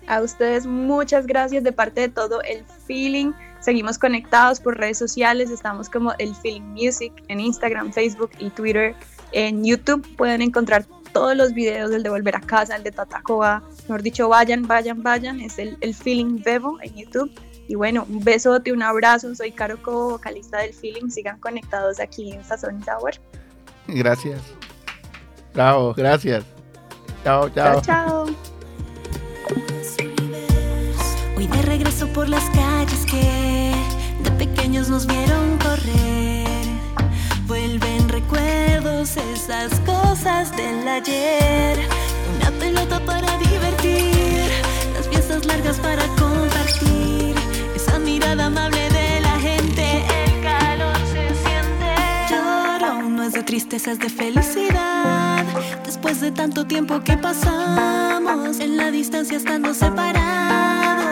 A 0.07 0.23
ustedes 0.23 0.65
muchas 0.65 1.27
gracias 1.27 1.65
de 1.65 1.73
parte 1.73 2.03
de 2.03 2.09
todo 2.09 2.41
el 2.43 2.65
feeling. 2.87 3.33
Seguimos 3.59 3.99
conectados 3.99 4.61
por 4.61 4.79
redes 4.79 4.97
sociales, 4.97 5.51
estamos 5.51 5.91
como 5.91 6.13
el 6.19 6.37
Feeling 6.37 6.63
Music 6.63 7.13
en 7.27 7.41
Instagram, 7.41 7.93
Facebook 7.93 8.31
y 8.39 8.49
Twitter. 8.51 8.95
En 9.33 9.65
YouTube 9.65 10.07
pueden 10.17 10.41
encontrar 10.41 10.87
todos 11.13 11.37
los 11.37 11.53
videos 11.53 11.91
del 11.91 12.05
de 12.05 12.11
Volver 12.11 12.37
a 12.37 12.41
Casa, 12.41 12.77
el 12.77 12.85
de 12.85 12.93
Tatacoa. 12.93 13.65
Mejor 13.89 14.03
dicho, 14.03 14.29
vayan, 14.29 14.69
vayan, 14.69 15.03
vayan. 15.03 15.41
Es 15.41 15.59
el, 15.59 15.77
el 15.81 15.95
Feeling 15.97 16.43
Bebo 16.45 16.79
en 16.81 16.95
YouTube. 16.95 17.33
Y 17.67 17.75
bueno, 17.77 18.07
un 18.09 18.23
besote, 18.23 18.73
un 18.73 18.83
abrazo. 18.83 19.35
Soy 19.35 19.53
Caro 19.53 19.83
Cobo, 19.83 20.11
vocalista 20.11 20.59
del 20.59 20.75
Feeling. 20.75 21.09
Sigan 21.11 21.39
conectados 21.41 21.99
aquí 22.01 22.33
en 22.33 22.45
Sazón 22.45 22.83
Sabor. 22.85 23.15
Gracias. 23.87 24.41
Chao, 25.55 25.95
gracias. 25.95 26.45
Chao, 27.23 27.49
chao. 27.51 27.81
Chao, 27.81 28.27
chao. 28.27 28.27
Hoy 31.37 31.47
de 31.47 31.63
regreso 31.63 32.07
por 32.09 32.29
las 32.29 32.45
calles 32.51 33.07
que 33.07 33.73
de 34.23 34.31
pequeños 34.33 34.89
nos 34.89 35.07
vieron 35.07 35.59
correr. 35.59 36.47
Vuelven 37.47 38.09
recuerdos, 38.09 39.17
esas 39.17 39.79
cosas 39.81 40.55
del 40.57 40.87
ayer. 40.87 41.79
Una 42.37 42.51
pelota 42.59 43.01
para 43.05 43.37
divertir, 43.39 44.51
las 44.95 45.09
fiestas 45.09 45.45
largas 45.47 45.79
para 45.79 46.07
compartir. 46.17 47.04
Mirada 48.35 48.49
amable 48.49 48.89
de 48.89 49.21
la 49.21 49.39
gente, 49.39 50.05
el 50.25 50.43
calor 50.43 50.97
se 51.07 51.29
siente. 51.45 51.95
Lloro, 52.29 53.03
no 53.03 53.23
es 53.23 53.33
de 53.33 53.45
tristeza, 53.45 53.93
es 53.93 54.01
de 54.01 54.09
felicidad. 54.09 55.45
Después 55.85 56.21
de 56.21 56.33
tanto 56.33 56.67
tiempo 56.67 57.01
que 57.05 57.17
pasamos 57.17 58.59
en 58.59 58.77
la 58.77 58.91
distancia 58.91 59.37
estando 59.37 59.73
separados. 59.73 61.04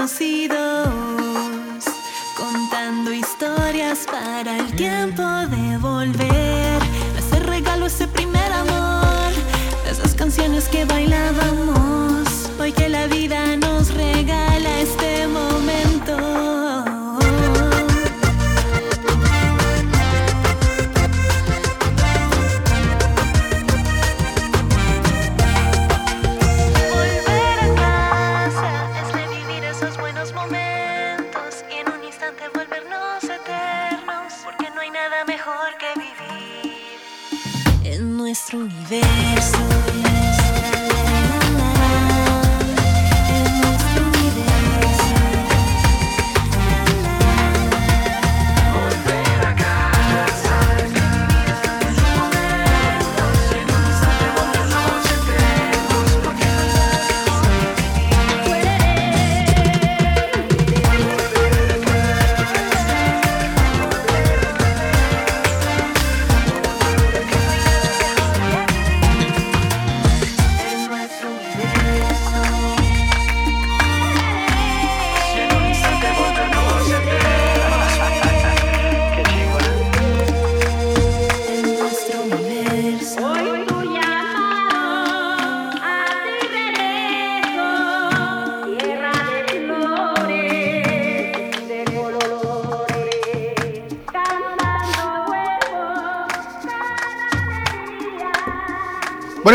desconocido. 0.00 0.69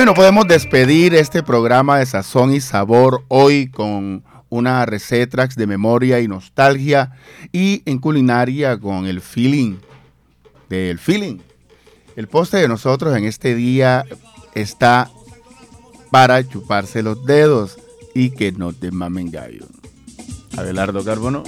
No 0.03 0.13
podemos 0.13 0.47
despedir 0.47 1.15
este 1.15 1.41
programa 1.41 1.97
de 1.97 2.05
Sazón 2.05 2.53
y 2.53 2.59
Sabor 2.59 3.23
hoy 3.27 3.69
con 3.69 4.23
una 4.49 4.85
recetrax 4.85 5.55
de 5.55 5.65
memoria 5.65 6.19
y 6.19 6.27
nostalgia 6.27 7.13
y 7.51 7.81
en 7.85 7.97
culinaria 7.97 8.77
con 8.77 9.07
el 9.07 9.19
feeling 9.19 9.77
del 10.69 10.99
feeling. 10.99 11.39
El 12.15 12.27
postre 12.27 12.59
de 12.59 12.67
nosotros 12.67 13.17
en 13.17 13.23
este 13.23 13.55
día 13.55 14.05
está 14.53 15.09
para 16.11 16.47
chuparse 16.47 17.01
los 17.01 17.25
dedos 17.25 17.79
y 18.13 18.29
que 18.29 18.51
no 18.51 18.73
te 18.73 18.91
mamen 18.91 19.31
gallo. 19.31 19.65
Abelardo 20.55 21.03
Carbono. 21.03 21.41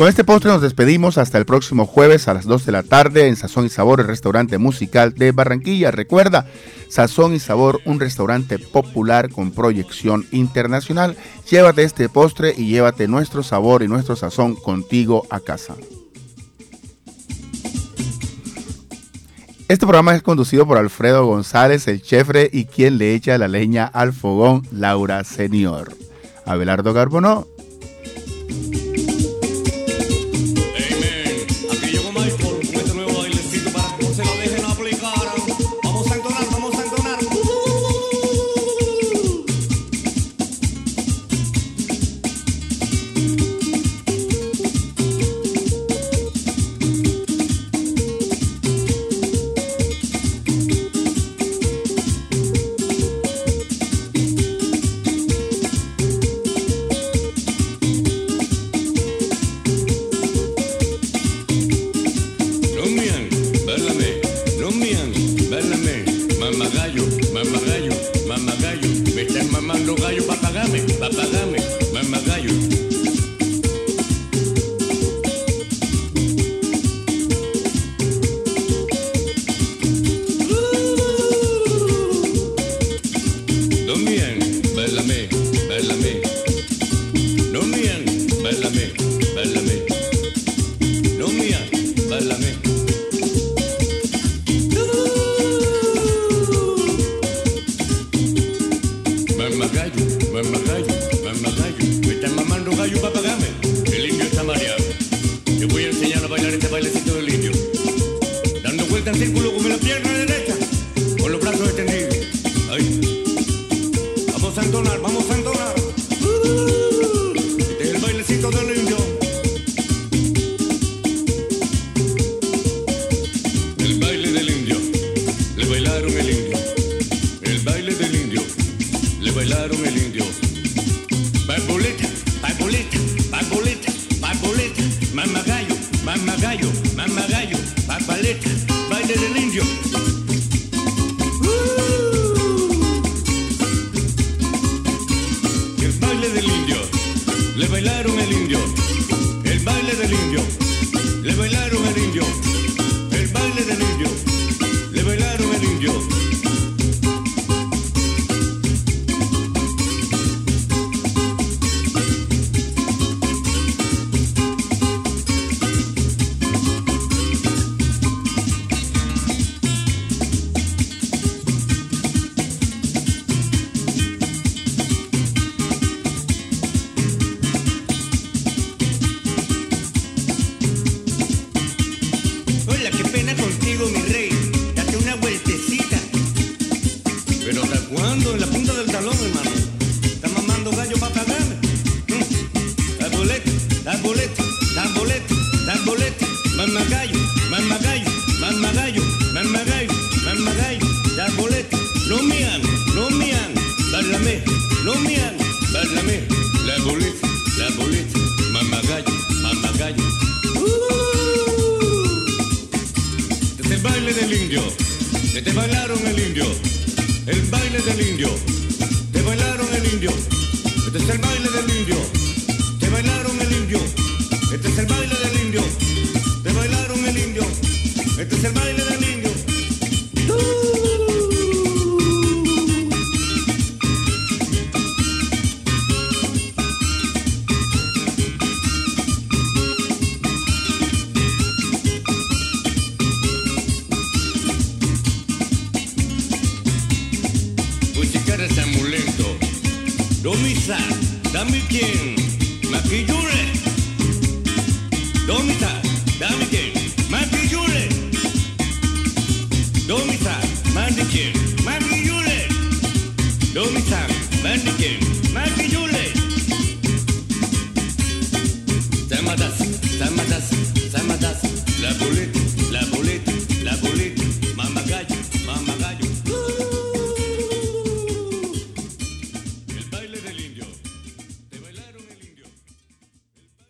Con 0.00 0.08
este 0.08 0.24
postre 0.24 0.50
nos 0.50 0.62
despedimos 0.62 1.18
hasta 1.18 1.36
el 1.36 1.44
próximo 1.44 1.84
jueves 1.84 2.26
a 2.26 2.32
las 2.32 2.46
2 2.46 2.64
de 2.64 2.72
la 2.72 2.82
tarde 2.82 3.28
en 3.28 3.36
Sazón 3.36 3.66
y 3.66 3.68
Sabor, 3.68 4.00
el 4.00 4.06
restaurante 4.06 4.56
musical 4.56 5.12
de 5.12 5.30
Barranquilla. 5.30 5.90
Recuerda, 5.90 6.46
Sazón 6.88 7.34
y 7.34 7.38
Sabor, 7.38 7.82
un 7.84 8.00
restaurante 8.00 8.58
popular 8.58 9.28
con 9.28 9.50
proyección 9.50 10.24
internacional. 10.30 11.18
Llévate 11.50 11.82
este 11.82 12.08
postre 12.08 12.54
y 12.56 12.68
llévate 12.68 13.08
nuestro 13.08 13.42
sabor 13.42 13.82
y 13.82 13.88
nuestro 13.88 14.16
sazón 14.16 14.56
contigo 14.56 15.26
a 15.28 15.38
casa. 15.38 15.74
Este 19.68 19.84
programa 19.84 20.14
es 20.14 20.22
conducido 20.22 20.66
por 20.66 20.78
Alfredo 20.78 21.26
González, 21.26 21.86
el 21.88 22.00
chefre 22.00 22.48
y 22.50 22.64
quien 22.64 22.96
le 22.96 23.14
echa 23.14 23.36
la 23.36 23.48
leña 23.48 23.84
al 23.84 24.14
fogón, 24.14 24.66
Laura 24.72 25.22
Senior. 25.24 25.92
Abelardo 26.46 26.94
Carbonó, 26.94 27.46